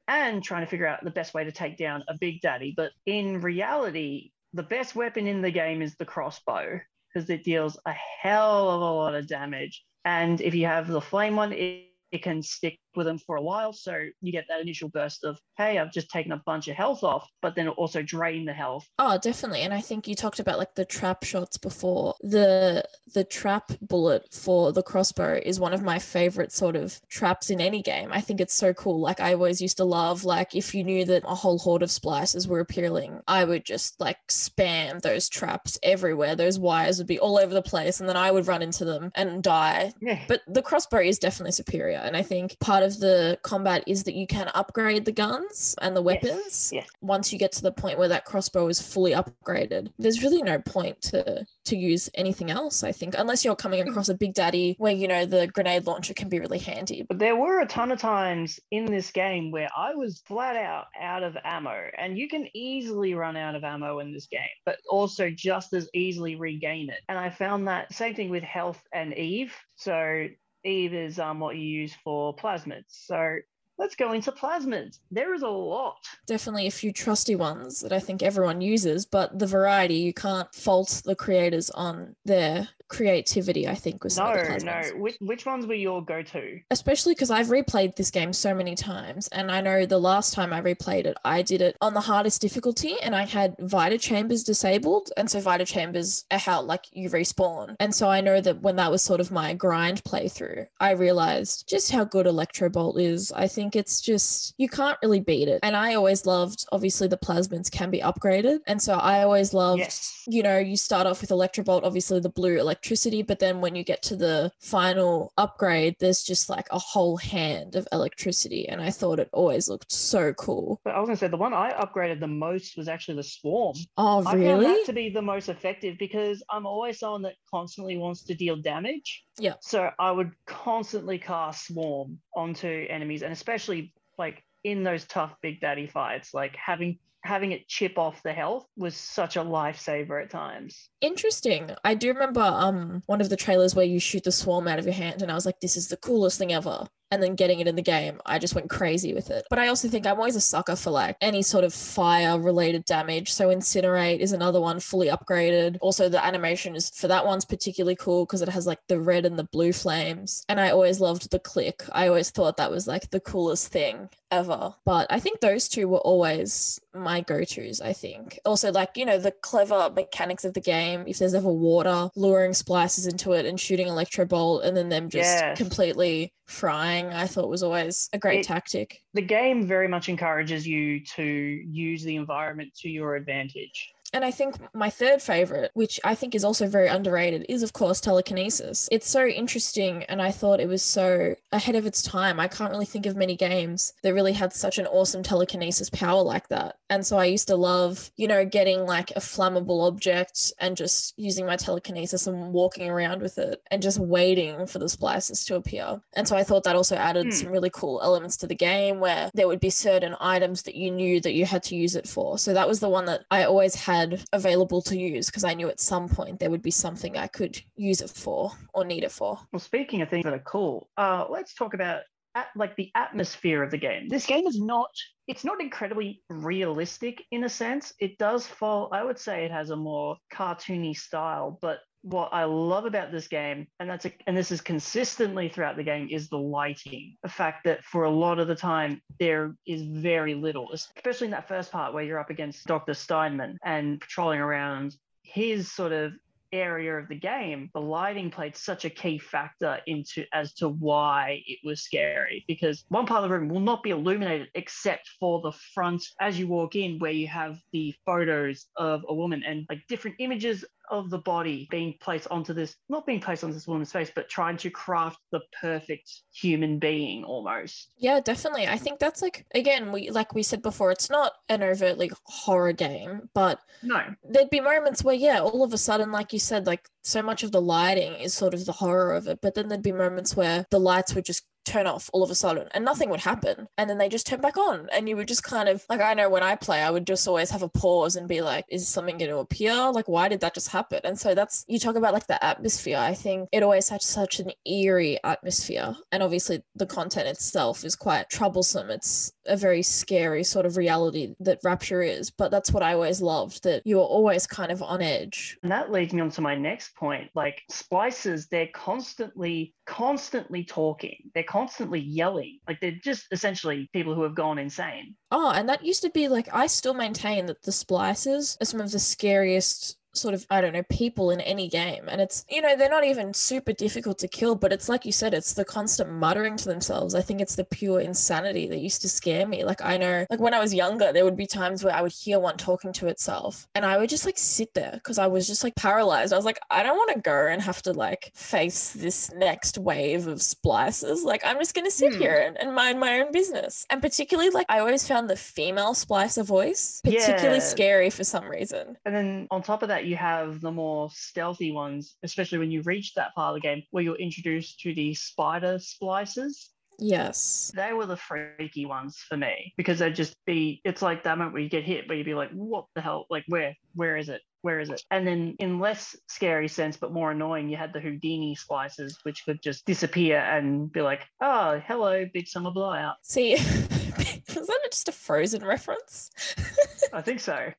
and 0.08 0.44
trying 0.44 0.64
to 0.64 0.70
figure 0.70 0.86
out 0.86 1.04
the 1.04 1.10
best 1.10 1.34
way 1.34 1.44
to 1.44 1.52
take 1.52 1.80
down 1.80 2.04
a 2.08 2.16
big 2.16 2.42
daddy. 2.42 2.76
But 2.78 2.92
in 3.08 3.42
reality, 3.42 4.30
the 4.54 4.62
best 4.62 4.96
weapon 4.96 5.26
in 5.26 5.42
the 5.42 5.50
game 5.50 5.82
is 5.82 5.96
the 5.96 6.06
crossbow 6.06 6.80
because 7.12 7.28
it 7.32 7.44
deals 7.44 7.76
a 7.88 7.94
hell 8.22 8.70
of 8.70 8.82
a 8.82 8.94
lot 8.94 9.16
of 9.16 9.28
damage. 9.28 9.84
And 10.04 10.40
if 10.42 10.54
you 10.54 10.68
have 10.68 10.88
the 10.88 11.02
flame 11.02 11.36
one, 11.36 11.54
it, 11.54 11.90
it 12.12 12.22
can 12.22 12.44
stick 12.44 12.78
with 12.96 13.06
them 13.06 13.18
for 13.18 13.36
a 13.36 13.42
while. 13.42 13.74
So 13.74 14.06
you 14.22 14.32
get 14.32 14.46
that 14.50 14.62
initial 14.62 14.90
burst 14.90 15.24
of, 15.24 15.40
hey, 15.58 15.78
I've 15.78 15.92
just 15.92 16.10
taken 16.10 16.32
a 16.32 16.42
bunch 16.46 16.68
of 16.68 16.76
health 16.76 17.04
off, 17.04 17.30
but 17.42 17.56
then 17.56 17.68
it 17.68 17.72
also 17.72 18.02
drain 18.02 18.46
the 18.46 18.54
health. 18.54 18.88
Oh, 19.00 19.18
definitely. 19.18 19.62
And 19.62 19.74
I 19.74 19.82
think 19.82 20.08
you 20.08 20.16
talked 20.16 20.40
about 20.40 20.58
like 20.58 20.76
the 20.76 20.86
trap 20.86 21.24
shots 21.24 21.58
before. 21.58 22.16
The 22.22 22.86
the 23.14 23.24
trap 23.24 23.72
bullet 23.82 24.28
for 24.32 24.72
the 24.72 24.84
crossbow 24.84 25.40
is 25.44 25.60
one 25.60 25.74
of 25.74 25.84
my 25.84 26.00
favorite 26.00 26.52
sort 26.52 26.76
of 26.76 27.00
traps 27.10 27.50
in 27.50 27.62
any 27.62 27.82
game. 27.82 28.10
I 28.12 28.22
think 28.22 28.42
it's 28.42 28.54
so 28.54 28.74
cool. 28.74 29.00
Like 29.00 29.20
I 29.20 29.34
always 29.34 29.62
used 29.62 29.78
to 29.78 29.86
love 29.86 30.24
like 30.24 30.56
if 30.56 30.74
you 30.74 30.84
knew 30.84 31.06
that 31.06 31.24
a 31.26 31.36
whole 31.36 31.58
horde 31.58 31.84
of 31.84 31.92
splices 31.92 32.48
were 32.48 32.60
appearing, 32.60 33.22
I 33.28 33.46
would 33.46 33.66
just 33.66 34.00
like 34.00 34.18
spam 34.28 35.02
those 35.02 35.30
traps 35.30 35.78
everywhere. 35.84 36.36
Those 36.36 36.60
wires 36.60 36.98
would 36.98 37.08
be 37.08 37.20
all 37.20 37.38
over 37.38 37.54
the 37.54 37.62
place 37.62 38.00
and 38.00 38.10
then 38.10 38.18
I 38.18 38.32
would 38.32 38.48
run 38.48 38.62
into 38.62 38.86
them 38.86 39.12
and 39.16 39.42
die. 39.42 39.94
Yeah. 40.02 40.20
But 40.28 40.42
the 40.48 40.62
crossbow 40.62 41.00
is 41.00 41.20
definitely 41.20 41.54
superior. 41.54 41.98
And 41.98 42.16
I 42.16 42.22
think 42.22 42.60
part 42.60 42.84
of 42.84 42.85
the 42.90 43.38
combat 43.42 43.84
is 43.88 44.04
that 44.04 44.16
you 44.16 44.28
can 44.28 44.50
upgrade 44.54 45.06
the 45.06 45.12
guns 45.12 45.76
and 45.82 45.96
the 45.96 46.02
weapons 46.02 46.72
yes. 46.74 46.88
once 47.02 47.32
you 47.32 47.40
get 47.40 47.52
to 47.54 47.62
the 47.62 47.72
point 47.72 47.98
where 47.98 48.08
that 48.08 48.26
crossbow 48.26 48.68
is 48.68 48.82
fully 48.82 49.12
upgraded. 49.12 49.92
There's 50.00 50.24
really 50.24 50.42
no 50.42 50.60
point 50.60 51.02
to 51.04 51.46
to 51.66 51.76
use 51.76 52.10
anything 52.14 52.52
else, 52.52 52.84
I 52.84 52.92
think, 52.92 53.16
unless 53.18 53.44
you're 53.44 53.56
coming 53.56 53.84
mm. 53.84 53.90
across 53.90 54.10
a 54.10 54.14
big 54.14 54.34
daddy 54.34 54.76
where 54.78 54.94
you 54.94 55.08
know 55.08 55.26
the 55.26 55.48
grenade 55.48 55.88
launcher 55.88 56.14
can 56.14 56.30
be 56.30 56.40
really 56.40 56.60
handy. 56.60 57.04
But 57.08 57.20
there 57.20 57.36
were 57.36 57.62
a 57.62 57.66
ton 57.66 57.92
of 57.92 58.00
times 58.00 58.60
in 58.72 58.86
this 58.86 59.12
game 59.12 59.52
where 59.52 59.70
I 59.76 59.96
was 59.96 60.22
flat 60.26 60.56
out 60.56 60.86
out 61.00 61.24
of 61.24 61.38
ammo, 61.44 61.90
and 61.98 62.18
you 62.18 62.28
can 62.28 62.48
easily 62.54 63.14
run 63.14 63.36
out 63.36 63.56
of 63.56 63.64
ammo 63.64 64.00
in 64.00 64.14
this 64.14 64.28
game, 64.28 64.42
but 64.66 64.78
also 64.90 65.30
just 65.30 65.74
as 65.74 65.90
easily 65.94 66.36
regain 66.36 66.90
it. 66.90 67.02
And 67.10 67.18
I 67.18 67.30
found 67.30 67.68
that 67.68 67.94
same 67.94 68.14
thing 68.14 68.30
with 68.30 68.44
health 68.44 68.82
and 68.94 69.14
Eve. 69.14 69.54
So 69.76 70.28
Eve 70.66 70.94
is 70.94 71.20
um, 71.20 71.40
what 71.40 71.56
you 71.56 71.64
use 71.64 71.94
for 72.04 72.36
plasmids. 72.36 72.86
So 72.90 73.38
let's 73.78 73.96
go 73.96 74.14
into 74.14 74.32
plasmids. 74.32 75.00
There 75.12 75.34
is 75.34 75.42
a 75.42 75.48
lot. 75.48 75.98
Definitely 76.26 76.68
a 76.68 76.72
few 76.72 76.92
trusty 76.92 77.36
ones 77.36 77.82
that 77.82 77.94
I 77.94 78.00
think 78.00 78.24
everyone 78.24 78.62
uses, 78.62 79.06
but 79.06 79.38
the 79.38 79.48
variety 79.48 79.96
you 79.96 80.14
can't 80.14 80.54
fault 80.54 81.02
the 81.06 81.16
creators 81.16 81.70
on 81.72 82.16
their 82.26 82.68
creativity, 82.88 83.68
I 83.68 83.76
think, 83.76 84.04
was 84.04 84.18
No, 84.18 84.34
no. 84.64 84.82
Which, 84.96 85.18
which 85.20 85.46
ones 85.46 85.66
were 85.66 85.74
your 85.74 86.04
go 86.04 86.22
to? 86.22 86.60
especially 86.72 87.14
because 87.14 87.32
I've 87.32 87.48
replayed 87.48 87.96
this 87.96 88.12
game 88.12 88.34
so 88.34 88.54
many 88.54 88.76
times. 88.76 89.28
And 89.30 89.52
I 89.52 89.62
know 89.62 89.86
the 89.86 89.98
last 89.98 90.34
time 90.34 90.52
I 90.54 90.62
replayed 90.62 91.06
it, 91.06 91.18
I 91.24 91.42
did 91.42 91.62
it 91.62 91.76
on 91.82 91.94
the 91.94 92.02
hardest 92.02 92.42
difficulty 92.42 92.96
and 93.02 93.16
I 93.16 93.26
had 93.26 93.56
Vita 93.60 93.98
Chambers 93.98 94.44
disabled. 94.44 95.12
And 95.18 95.30
so 95.30 95.40
Vita 95.40 95.66
Chambers 95.66 96.26
are 96.32 96.38
how 96.38 96.62
like 96.62 96.86
you 96.92 97.10
respawn. 97.10 97.76
And 97.80 97.94
so 97.94 98.10
I 98.10 98.22
know 98.22 98.42
that 98.42 98.62
when 98.62 98.76
that 98.78 98.92
was 98.92 99.02
sort 99.02 99.20
of 99.20 99.32
my 99.32 99.54
grind 99.54 100.04
playthrough, 100.04 100.66
I 100.80 100.92
realized 100.92 101.68
just 101.70 101.92
how 101.92 102.04
good 102.04 102.28
Electro 102.28 102.70
Bolt 102.70 103.00
is. 103.00 103.32
I 103.32 103.48
think 103.48 103.76
it's 103.76 104.02
just, 104.02 104.54
you 104.58 104.70
can't 104.70 104.98
really 105.02 105.20
beat 105.22 105.48
it. 105.48 105.60
And 105.64 105.76
I 105.76 105.96
always 105.96 106.26
loved, 106.26 106.66
obviously, 106.72 107.08
the 107.08 107.18
plasmids 107.18 107.72
can 107.72 107.90
be 107.92 108.00
upgraded. 108.02 108.60
And 108.68 108.82
so 108.82 108.96
I 108.96 109.24
always 109.24 109.54
loved 109.54 109.80
Yes. 109.80 110.24
you 110.28 110.44
know, 110.44 110.58
you 110.58 110.78
start 110.78 111.08
off 111.08 111.22
with 111.22 111.30
Electrobolt, 111.30 111.84
obviously 111.84 112.20
the 112.20 112.30
blue 112.30 112.58
electricity, 112.76 113.24
but 113.24 113.40
then 113.40 113.62
when 113.62 113.74
you 113.74 113.84
get 113.84 114.02
to 114.04 114.16
the 114.16 114.52
final 114.60 115.32
upgrade, 115.38 115.96
there's 116.00 116.24
just 116.24 116.50
like 116.50 116.68
a 116.72 116.78
whole 116.78 117.16
hand 117.18 117.76
of 117.76 117.88
electricity. 117.94 118.68
And 118.68 118.82
I 118.82 118.92
thought 118.92 119.20
it 119.20 119.30
always 119.32 119.70
looked 119.70 119.92
so 119.92 120.34
cool. 120.34 120.82
But 120.84 120.96
I 120.96 121.00
was 121.00 121.10
to 121.10 121.16
say 121.16 121.28
the 121.28 121.38
one 121.38 121.54
I 121.54 121.72
upgraded 121.72 122.20
the 122.20 122.28
most 122.28 122.76
was 122.76 122.90
actually 122.90 123.16
the 123.16 123.24
Swarm. 123.24 123.78
Oh, 123.98 124.22
really? 124.34 124.66
I 124.66 124.70
found 124.70 124.78
that 124.80 124.86
to 124.88 124.94
be 124.94 125.10
the 125.10 125.22
most 125.22 125.48
effective 125.48 125.96
because 125.98 126.44
I'm 126.50 126.66
always 126.66 127.00
someone 127.00 127.22
that 127.22 127.36
constantly 127.50 127.98
wants 127.98 128.24
to 128.24 128.36
deal 128.36 128.58
damage. 128.58 129.24
Yeah. 129.40 129.54
So 129.62 129.90
I 129.98 130.12
would 130.12 130.32
constantly 130.46 131.18
cast 131.18 131.68
Swarm 131.68 132.20
onto 132.36 132.86
enemies, 132.90 133.24
and 133.24 133.32
especially 133.32 133.94
like 134.18 134.44
in 134.66 134.84
those 134.84 135.06
tough 135.06 135.34
Big 135.42 135.62
Daddy 135.62 135.88
fights, 135.88 136.34
like 136.34 136.56
having 136.58 137.00
having 137.26 137.52
it 137.52 137.68
chip 137.68 137.98
off 137.98 138.22
the 138.24 138.34
health 138.34 138.66
was 138.78 138.96
such 138.96 139.36
a 139.36 139.42
lifesaver 139.42 140.24
at 140.24 140.30
times. 140.30 140.90
Interesting. 141.02 141.72
I 141.84 141.96
do 141.96 142.10
remember 142.10 142.42
um 142.42 143.02
one 143.08 143.22
of 143.22 143.30
the 143.30 143.36
trailers 143.36 143.76
where 143.76 143.86
you 143.86 144.00
shoot 144.00 144.24
the 144.24 144.32
swarm 144.32 144.68
out 144.68 144.80
of 144.80 144.86
your 144.86 144.94
hand, 144.94 145.22
and 145.22 145.32
I 145.32 145.36
was 145.36 145.46
like, 145.46 145.60
this 145.60 145.76
is 145.76 145.88
the 145.88 145.98
coolest 145.98 146.38
thing 146.38 146.54
ever. 146.54 146.88
And 147.12 147.22
then 147.22 147.36
getting 147.36 147.60
it 147.60 147.68
in 147.68 147.76
the 147.76 147.82
game, 147.82 148.20
I 148.26 148.40
just 148.40 148.56
went 148.56 148.70
crazy 148.70 149.14
with 149.14 149.30
it. 149.30 149.46
But 149.50 149.60
I 149.60 149.68
also 149.68 149.88
think 149.88 150.08
I'm 150.08 150.18
always 150.18 150.36
a 150.36 150.42
sucker 150.42 150.76
for 150.76 150.90
like 150.90 151.16
any 151.22 151.44
sort 151.44 151.64
of 151.64 151.74
fire 151.74 152.40
related 152.40 152.84
damage. 152.86 153.32
So 153.32 153.50
Incinerate 153.50 154.20
is 154.20 154.32
another 154.34 154.60
one 154.60 154.80
fully 154.80 155.08
upgraded. 155.08 155.78
Also, 155.82 156.10
the 156.10 156.24
animation 156.24 156.76
is 156.76 156.90
for 156.90 157.08
that 157.08 157.26
one's 157.26 157.46
particularly 157.46 157.96
cool 157.96 158.26
because 158.26 158.42
it 158.42 158.50
has 158.50 158.66
like 158.66 158.80
the 158.88 159.00
red 159.00 159.26
and 159.26 159.38
the 159.38 159.44
blue 159.52 159.72
flames. 159.72 160.44
And 160.50 160.60
I 160.60 160.72
always 160.72 161.00
loved 161.00 161.30
the 161.30 161.40
click. 161.40 161.84
I 161.92 162.08
always 162.08 162.32
thought 162.32 162.58
that 162.58 162.72
was 162.72 162.88
like 162.88 163.12
the 163.12 163.20
coolest 163.20 163.68
thing 163.72 164.10
ever. 164.32 164.74
But 164.84 165.06
I 165.12 165.20
think 165.20 165.40
those 165.40 165.70
two 165.70 165.88
were 165.88 166.00
always 166.00 166.80
my 166.94 167.22
go-tos, 167.22 167.82
I 167.82 167.94
think. 167.94 168.40
Also, 168.46 168.72
like, 168.72 168.92
you 168.96 169.06
know, 169.06 169.20
the 169.20 169.32
clever 169.32 169.92
mechanics 169.96 170.44
of 170.44 170.54
the 170.54 170.62
game, 170.62 171.04
if 171.08 171.20
there's 171.20 171.36
ever 171.36 171.52
water, 171.52 172.10
luring 172.16 172.54
splices 172.54 173.06
into 173.06 173.34
it 173.34 173.46
and 173.46 173.60
shooting 173.60 173.88
electro 173.88 174.26
bolt 174.26 174.64
and 174.64 174.76
then 174.76 174.90
them 174.90 175.10
just 175.10 175.26
Yes. 175.26 175.58
completely 175.58 176.34
frying, 176.46 176.95
I 177.04 177.28
thought 177.28 177.50
was 177.50 177.64
always 177.64 178.10
a 178.14 178.18
great 178.18 178.40
It- 178.40 178.46
tactic. 178.48 179.02
The 179.14 179.22
game 179.22 179.66
very 179.68 179.88
much 179.88 180.10
encourages 180.10 180.68
you 180.68 181.00
to 181.16 181.24
use 181.24 182.04
the 182.04 182.16
environment 182.16 182.74
to 182.82 182.90
your 182.90 183.16
advantage. 183.16 183.90
And 184.16 184.24
I 184.24 184.32
think 184.32 184.56
my 184.74 184.90
third 184.90 185.22
favorite, 185.22 185.72
which 185.74 186.00
I 186.06 186.16
think 186.16 186.36
is 186.36 186.46
also 186.46 186.68
very 186.68 186.88
underrated, 186.88 187.46
is 187.50 187.64
of 187.64 187.74
course 187.74 188.00
telekinesis. 188.00 188.88
It's 188.90 189.10
so 189.10 189.28
interesting, 189.28 190.04
and 190.04 190.22
I 190.22 190.32
thought 190.32 190.62
it 190.62 190.70
was 190.70 190.82
so 190.82 191.36
ahead 191.52 191.76
of 191.76 191.86
its 191.86 192.02
time. 192.02 192.40
I 192.40 192.48
can't 192.48 192.72
really 192.72 192.86
think 192.86 193.06
of 193.06 193.18
many 193.18 193.36
games 193.36 193.92
that 194.04 194.14
really 194.14 194.32
had 194.32 194.54
such 194.54 194.78
an 194.78 194.88
awesome 194.88 195.22
telekinesis 195.22 195.90
power 195.90 196.22
like 196.22 196.48
that. 196.48 196.78
And 196.90 197.06
so 197.06 197.18
I 197.18 197.26
used 197.26 197.50
to 197.50 197.58
love, 197.58 198.10
you 198.16 198.28
know, 198.28 198.46
getting 198.46 198.86
like 198.86 199.12
a 199.12 199.20
flammable 199.20 199.86
object 199.86 200.54
and 200.62 200.78
just 200.78 201.14
using 201.18 201.46
my 201.46 201.58
telekinesis 201.58 202.26
and 202.26 202.54
walking 202.54 202.90
around 202.90 203.22
with 203.22 203.38
it 203.38 203.62
and 203.70 203.82
just 203.82 204.00
waiting 204.00 204.66
for 204.66 204.80
the 204.80 204.88
splices 204.88 205.44
to 205.46 205.56
appear. 205.56 206.00
And 206.14 206.26
so 206.26 206.38
I 206.38 206.44
thought 206.46 206.64
that 206.64 206.78
also 206.78 206.96
added 206.96 207.26
Hmm. 207.26 207.32
some 207.32 207.50
really 207.50 207.72
cool 207.72 208.00
elements 208.02 208.38
to 208.38 208.48
the 208.48 208.56
game 208.56 209.02
where 209.02 209.30
there 209.34 209.48
would 209.50 209.60
be 209.60 209.70
certain 209.70 210.16
items 210.22 210.62
that 210.62 210.76
you 210.76 210.90
knew 210.90 211.20
that 211.20 211.34
you 211.34 211.46
had 211.46 211.64
to 211.64 211.76
use 211.76 211.98
it 211.98 212.08
for. 212.08 212.38
So 212.38 212.54
that 212.54 212.70
was 212.70 212.80
the 212.80 212.88
one 212.88 213.06
that 213.08 213.26
I 213.30 213.44
always 213.44 213.76
had 213.76 214.05
available 214.34 214.82
to 214.84 214.98
use 214.98 215.28
because 215.28 215.44
I 215.44 215.54
knew 215.54 215.70
at 215.70 215.80
some 215.80 216.08
point 216.08 216.40
there 216.40 216.50
would 216.50 216.62
be 216.62 216.72
something 216.72 217.18
I 217.18 217.28
could 217.28 217.62
use 217.76 218.02
it 218.02 218.10
for 218.10 218.52
or 218.74 218.86
need 218.86 219.04
it 219.04 219.12
for. 219.12 219.40
Well, 219.52 219.60
speaking 219.60 220.02
of 220.02 220.10
things 220.10 220.24
that 220.26 220.34
are 220.34 220.40
cool, 220.40 220.90
uh, 220.98 221.26
let's 221.30 221.54
talk 221.54 221.74
about 221.74 222.02
at, 222.36 222.48
like 222.56 222.76
the 222.76 222.92
atmosphere 222.96 223.64
of 223.64 223.72
the 223.72 223.78
game. 223.78 224.10
This 224.10 224.26
game 224.26 224.46
is 224.46 224.60
not 224.60 224.90
it's 225.28 225.44
not 225.44 225.60
incredibly 225.60 226.22
realistic 226.30 227.24
in 227.32 227.46
a 227.46 227.50
sense. 227.50 227.94
It 228.00 228.18
does 228.20 228.46
fall, 228.46 228.90
I 228.92 229.04
would 229.04 229.18
say 229.18 229.44
it 229.44 229.52
has 229.52 229.72
a 229.72 229.76
more 229.76 230.18
cartoony 230.32 230.96
style, 230.96 231.58
but 231.62 231.80
what 232.06 232.30
I 232.32 232.44
love 232.44 232.86
about 232.86 233.12
this 233.12 233.28
game, 233.28 233.66
and 233.80 233.90
that's 233.90 234.06
a, 234.06 234.12
and 234.28 234.38
this 234.38 234.52
is 234.52 234.62
consistently 234.62 235.50
throughout 235.50 235.76
the 235.76 235.84
game, 235.84 236.08
is 236.12 236.30
the 236.30 236.38
lighting. 236.38 237.18
The 237.24 237.30
fact 237.30 237.64
that 237.64 237.84
for 237.84 238.04
a 238.04 238.12
lot 238.12 238.38
of 238.38 238.48
the 238.48 238.56
time 238.56 239.02
there 239.20 239.56
is 239.66 239.82
very 239.82 240.36
little, 240.36 240.72
especially 240.72 241.26
in 241.26 241.32
that 241.32 241.48
first 241.48 241.72
part 241.72 241.96
where 241.96 242.04
you're 242.04 242.20
up 242.20 242.30
against 242.30 242.68
Dr. 242.68 242.94
Steinman 242.94 243.58
and 243.66 244.00
patrolling 244.00 244.40
around 244.40 244.96
his 245.24 245.72
sort 245.72 245.94
of 245.94 246.14
area 246.54 246.96
of 246.96 247.08
the 247.08 247.16
game, 247.16 247.70
the 247.74 247.82
lighting 247.82 248.32
played 248.32 248.56
such 248.56 248.86
a 248.86 248.90
key 248.90 249.18
factor 249.18 249.80
into 249.88 250.24
as 250.34 250.54
to 250.54 250.70
why 250.70 251.42
it 251.48 251.60
was 251.64 251.82
scary. 251.82 252.46
Because 252.48 252.86
one 252.90 253.06
part 253.06 253.24
of 253.24 253.30
the 253.30 253.36
room 253.36 253.50
will 253.50 253.60
not 253.60 253.84
be 253.84 253.90
illuminated 253.90 254.50
except 254.54 255.10
for 255.20 255.42
the 255.42 255.52
front 255.74 256.04
as 256.22 256.40
you 256.40 256.48
walk 256.48 256.76
in, 256.76 257.00
where 257.00 257.12
you 257.12 257.28
have 257.28 257.58
the 257.74 257.94
photos 258.06 258.68
of 258.78 259.04
a 259.08 259.14
woman 259.14 259.44
and 259.44 259.66
like 259.70 259.82
different 259.88 260.18
images 260.20 260.64
of 260.90 261.10
the 261.10 261.18
body 261.18 261.68
being 261.72 261.96
placed 262.00 262.28
onto 262.30 262.54
this, 262.54 262.76
not 262.90 263.06
being 263.06 263.20
placed 263.20 263.44
onto 263.44 263.54
this 263.54 263.68
woman's 263.68 263.92
face, 263.92 264.12
but 264.14 264.30
trying 264.30 264.58
to 264.58 264.70
craft 264.70 265.18
the 265.32 265.42
perfect 265.62 266.10
human 266.34 266.80
being 266.80 267.24
almost. 267.24 267.92
Yeah, 267.98 268.20
definitely. 268.20 268.68
I 268.68 268.78
think 268.78 269.00
that's 269.00 269.22
like 269.22 269.46
again, 269.54 269.92
we 269.92 270.10
like 270.10 270.34
we 270.34 270.44
said 270.44 270.62
before, 270.62 270.92
it's 270.92 271.10
not 271.10 271.34
an 271.50 271.64
overtly 271.64 272.12
horror 272.26 272.74
game, 272.74 273.30
but 273.34 273.60
No. 273.84 274.02
there'd 274.24 274.50
be 274.50 274.60
moments 274.62 275.04
where 275.04 275.16
yeah, 275.16 275.40
all 275.42 275.64
of 275.64 275.74
a 275.74 275.78
sudden, 275.78 276.12
like 276.12 276.34
you 276.34 276.40
said, 276.40 276.68
like 276.68 276.88
so 277.04 277.22
much 277.22 277.44
of 277.44 277.52
the 277.52 277.62
lighting 277.62 278.14
is 278.16 278.34
sort 278.34 278.54
of 278.54 278.66
the 278.66 278.72
horror 278.72 279.14
of 279.14 279.28
it, 279.28 279.40
but 279.42 279.54
then 279.56 279.68
there'd 279.68 279.82
be 279.82 279.92
moments 279.92 280.36
where 280.36 280.66
the 280.72 280.80
lights 280.80 281.14
would 281.16 281.26
just 281.26 281.44
turn 281.66 281.88
off 281.88 282.10
all 282.14 282.24
of 282.24 282.32
a 282.32 282.36
sudden 282.36 282.68
and 282.72 282.86
nothing 282.86 283.10
would 283.10 283.20
happen. 283.20 283.68
And 283.78 283.90
then 283.90 283.98
they 283.98 284.10
just 284.10 284.28
turn 284.28 284.42
back 284.42 284.58
on. 284.58 284.88
And 284.94 285.10
you 285.10 285.16
would 285.18 285.28
just 285.28 285.44
kind 285.44 285.70
of 285.70 285.86
like 285.90 286.02
I 286.02 286.14
know 286.14 286.30
when 286.30 286.44
I 286.44 286.56
play 286.56 286.82
I 286.82 286.92
would 286.92 287.08
just 287.08 287.28
always 287.28 287.50
have 287.50 287.64
a 287.64 287.70
pause 287.70 288.16
and 288.16 288.28
be 288.28 288.42
like 288.42 288.66
is 288.70 288.88
something 288.88 289.18
going 289.18 289.32
to 289.32 289.38
appear? 289.38 289.92
Like 289.92 290.08
why 290.08 290.28
did 290.28 290.42
that 290.42 290.54
just 290.54 290.70
happen? 290.70 291.02
And 291.04 291.20
so 291.20 291.36
that's 291.36 291.66
you 291.68 291.80
talk 291.80 291.96
about 291.96 292.14
like 292.14 292.28
the 292.28 292.44
atmosphere. 292.44 292.98
I 292.98 293.14
think 293.14 293.50
it 293.52 293.64
always 293.64 293.90
had 293.90 294.02
such 294.02 294.40
an 294.40 294.52
eerie 294.66 295.20
atmosphere. 295.24 295.96
And 296.12 296.24
obviously 296.24 296.64
the 296.76 296.86
content 296.86 297.28
itself 297.28 297.84
is 297.84 297.96
quite 297.96 298.30
troublesome. 298.30 298.90
It's 298.90 299.32
a 299.48 299.58
very 299.58 299.82
scary 299.82 300.44
sort 300.44 300.66
of 300.66 300.78
reality 300.78 301.36
that 301.40 301.60
rapture 301.64 302.02
is. 302.02 302.32
But 302.32 302.52
that's 302.52 302.72
what 302.72 302.84
I 302.84 302.94
always 302.94 303.22
loved 303.22 303.64
that 303.64 303.82
you 303.86 303.98
were 303.98 304.04
always 304.04 304.48
kind 304.48 304.72
of 304.72 304.82
on 304.82 305.02
edge. 305.02 305.58
And 305.64 305.72
that 305.72 305.92
leads 305.92 306.14
me 306.14 306.22
on 306.22 306.30
to 306.32 306.42
my 306.42 306.56
next 306.56 306.96
point. 306.96 307.30
Like 307.36 307.64
splices 307.70 308.48
they're 308.48 308.70
constantly, 308.74 309.74
constantly 309.86 310.64
talking. 310.64 311.32
They're 311.34 311.44
constantly 311.44 312.00
yelling. 312.00 312.60
Like 312.68 312.80
they're 312.80 313.00
just 313.04 313.28
essentially 313.32 313.90
people 313.94 314.16
who 314.16 314.24
have 314.24 314.36
gone 314.36 314.58
insane. 314.58 315.16
Oh, 315.32 315.52
and 315.52 315.70
that 315.70 315.86
used 315.86 316.02
to 316.04 316.10
be 316.10 316.28
like 316.28 316.48
I 316.54 316.68
still 316.68 316.94
maintain 316.94 317.46
that 317.48 317.64
the 317.64 317.72
splices 317.72 318.58
are 318.62 318.66
some 318.66 318.82
of 318.82 318.92
the 318.92 319.00
scariest 319.00 319.98
sort 320.18 320.34
of 320.34 320.46
I 320.50 320.62
don't 320.62 320.74
know 320.74 320.84
people 320.90 321.32
in 321.32 321.42
any 321.42 321.68
game. 321.68 322.06
And 322.08 322.22
it's 322.22 322.46
you 322.50 322.62
know 322.62 322.76
they're 322.76 322.90
not 322.90 323.04
even 323.04 323.34
super 323.34 323.74
difficult 323.74 324.18
to 324.20 324.28
kill 324.28 324.56
but 324.56 324.72
it's 324.74 324.90
like 324.90 325.06
you 325.06 325.12
said 325.12 325.34
it's 325.34 325.54
the 325.54 325.66
constant 325.66 326.12
muttering 326.12 326.58
to 326.58 326.66
themselves. 326.66 327.16
I 327.16 327.22
think 327.22 327.42
it's 327.42 327.56
the 327.56 327.64
pure 327.64 328.00
insanity 328.02 328.68
that 328.68 328.80
used 328.80 329.02
to 329.02 329.10
scare 329.10 329.48
me. 329.48 329.64
Like 329.64 329.82
I 329.82 329.98
know 329.98 330.26
like 330.30 330.40
when 330.40 330.54
I 330.54 330.60
was 330.60 330.74
younger 330.74 331.12
there 331.14 331.26
would 331.26 331.36
be 331.38 331.48
times 331.48 331.84
where 331.84 331.94
I 331.96 332.02
would 332.02 332.12
hear 332.12 332.40
one 332.40 332.58
talking 332.58 332.94
to 332.94 333.08
itself 333.08 333.68
and 333.76 333.86
I 333.86 333.98
would 333.98 334.10
just 334.10 334.26
like 334.26 334.38
sit 334.38 334.74
there 334.74 334.92
because 334.94 335.18
I 335.18 335.28
was 335.28 335.48
just 335.48 335.64
like 335.64 335.76
paralyzed. 335.76 336.34
I 336.34 336.36
was 336.38 336.46
like 336.46 336.60
I 336.70 336.84
don't 336.84 336.98
want 336.98 337.14
to 337.16 337.22
go 337.22 337.48
and 337.48 337.62
have 337.62 337.82
to 337.84 337.94
like 337.94 338.32
face 338.36 338.92
this 338.94 339.32
next 339.34 339.78
wave 339.78 340.28
of 340.28 340.42
splices. 340.42 341.24
Like 341.24 341.42
I'm 341.46 341.58
just 341.60 341.76
gonna 341.76 341.92
sit 341.92 342.14
Hmm. 342.14 342.20
here 342.20 342.44
and, 342.48 342.58
and 342.60 342.76
mind 342.76 343.00
my 343.00 343.20
own 343.20 343.32
business. 343.32 343.86
And 343.90 344.02
particularly 344.02 344.50
like 344.52 344.66
I 344.70 344.80
always 344.80 345.08
found 345.08 345.30
the 345.30 345.36
female 345.36 345.94
splicer 345.94 346.46
voice 346.46 347.02
particularly 347.04 347.58
Yeah. 347.58 347.60
scary 347.60 348.10
for 348.10 348.24
some 348.24 348.46
reason. 348.46 348.98
And 349.06 349.16
then 349.16 349.48
on 349.52 349.62
top 349.62 349.82
of 349.82 349.90
that, 349.90 350.05
you 350.08 350.16
have 350.16 350.62
the 350.62 350.72
more 350.72 351.10
stealthy 351.12 351.72
ones, 351.72 352.16
especially 352.24 352.58
when 352.58 352.72
you 352.72 352.82
reach 352.84 353.14
that 353.16 353.34
part 353.36 353.56
of 353.56 353.62
the 353.62 353.68
game 353.68 353.84
where 353.92 354.04
you're 354.04 354.16
introduced 354.16 354.80
to 354.82 354.94
the 354.94 355.14
spider 355.14 355.80
splices. 355.80 356.72
yes 357.00 357.72
They 357.76 357.94
were 357.94 358.06
the 358.06 358.18
freaky 358.18 358.86
ones 358.86 359.18
for 359.18 359.38
me 359.38 359.74
because 359.78 360.00
they'd 360.00 360.16
just 360.16 360.36
be, 360.46 360.82
it's 360.86 361.02
like 361.02 361.24
that 361.24 361.38
moment 361.38 361.54
where 361.54 361.62
you 361.62 361.70
get 361.70 361.84
hit, 361.84 362.08
where 362.08 362.18
you'd 362.18 362.26
be 362.26 362.34
like, 362.34 362.52
what 362.52 362.86
the 362.96 363.02
hell? 363.02 363.26
Like, 363.30 363.44
where? 363.48 363.76
Where 363.94 364.18
is 364.18 364.30
it? 364.30 364.42
Where 364.62 364.80
is 364.80 364.90
it? 364.90 365.04
And 365.12 365.28
then, 365.28 365.56
in 365.60 365.80
less 365.80 366.16
scary 366.28 366.68
sense, 366.68 366.98
but 366.98 367.14
more 367.14 367.30
annoying, 367.30 367.70
you 367.70 367.78
had 367.78 367.94
the 367.94 368.00
Houdini 368.00 368.56
splices, 368.56 369.20
which 369.22 369.46
could 369.46 369.62
just 369.62 369.86
disappear 369.86 370.40
and 370.40 370.92
be 370.92 371.02
like, 371.02 371.22
oh, 371.40 371.80
hello, 371.86 372.26
big 372.34 372.48
summer 372.48 372.72
blowout. 372.72 373.18
see 373.22 373.56
was 374.56 374.68
that 374.68 374.80
just 374.92 375.08
a 375.08 375.12
frozen 375.12 375.64
reference 375.64 376.32
I 377.14 377.22
think 377.22 377.40
so. 377.40 377.72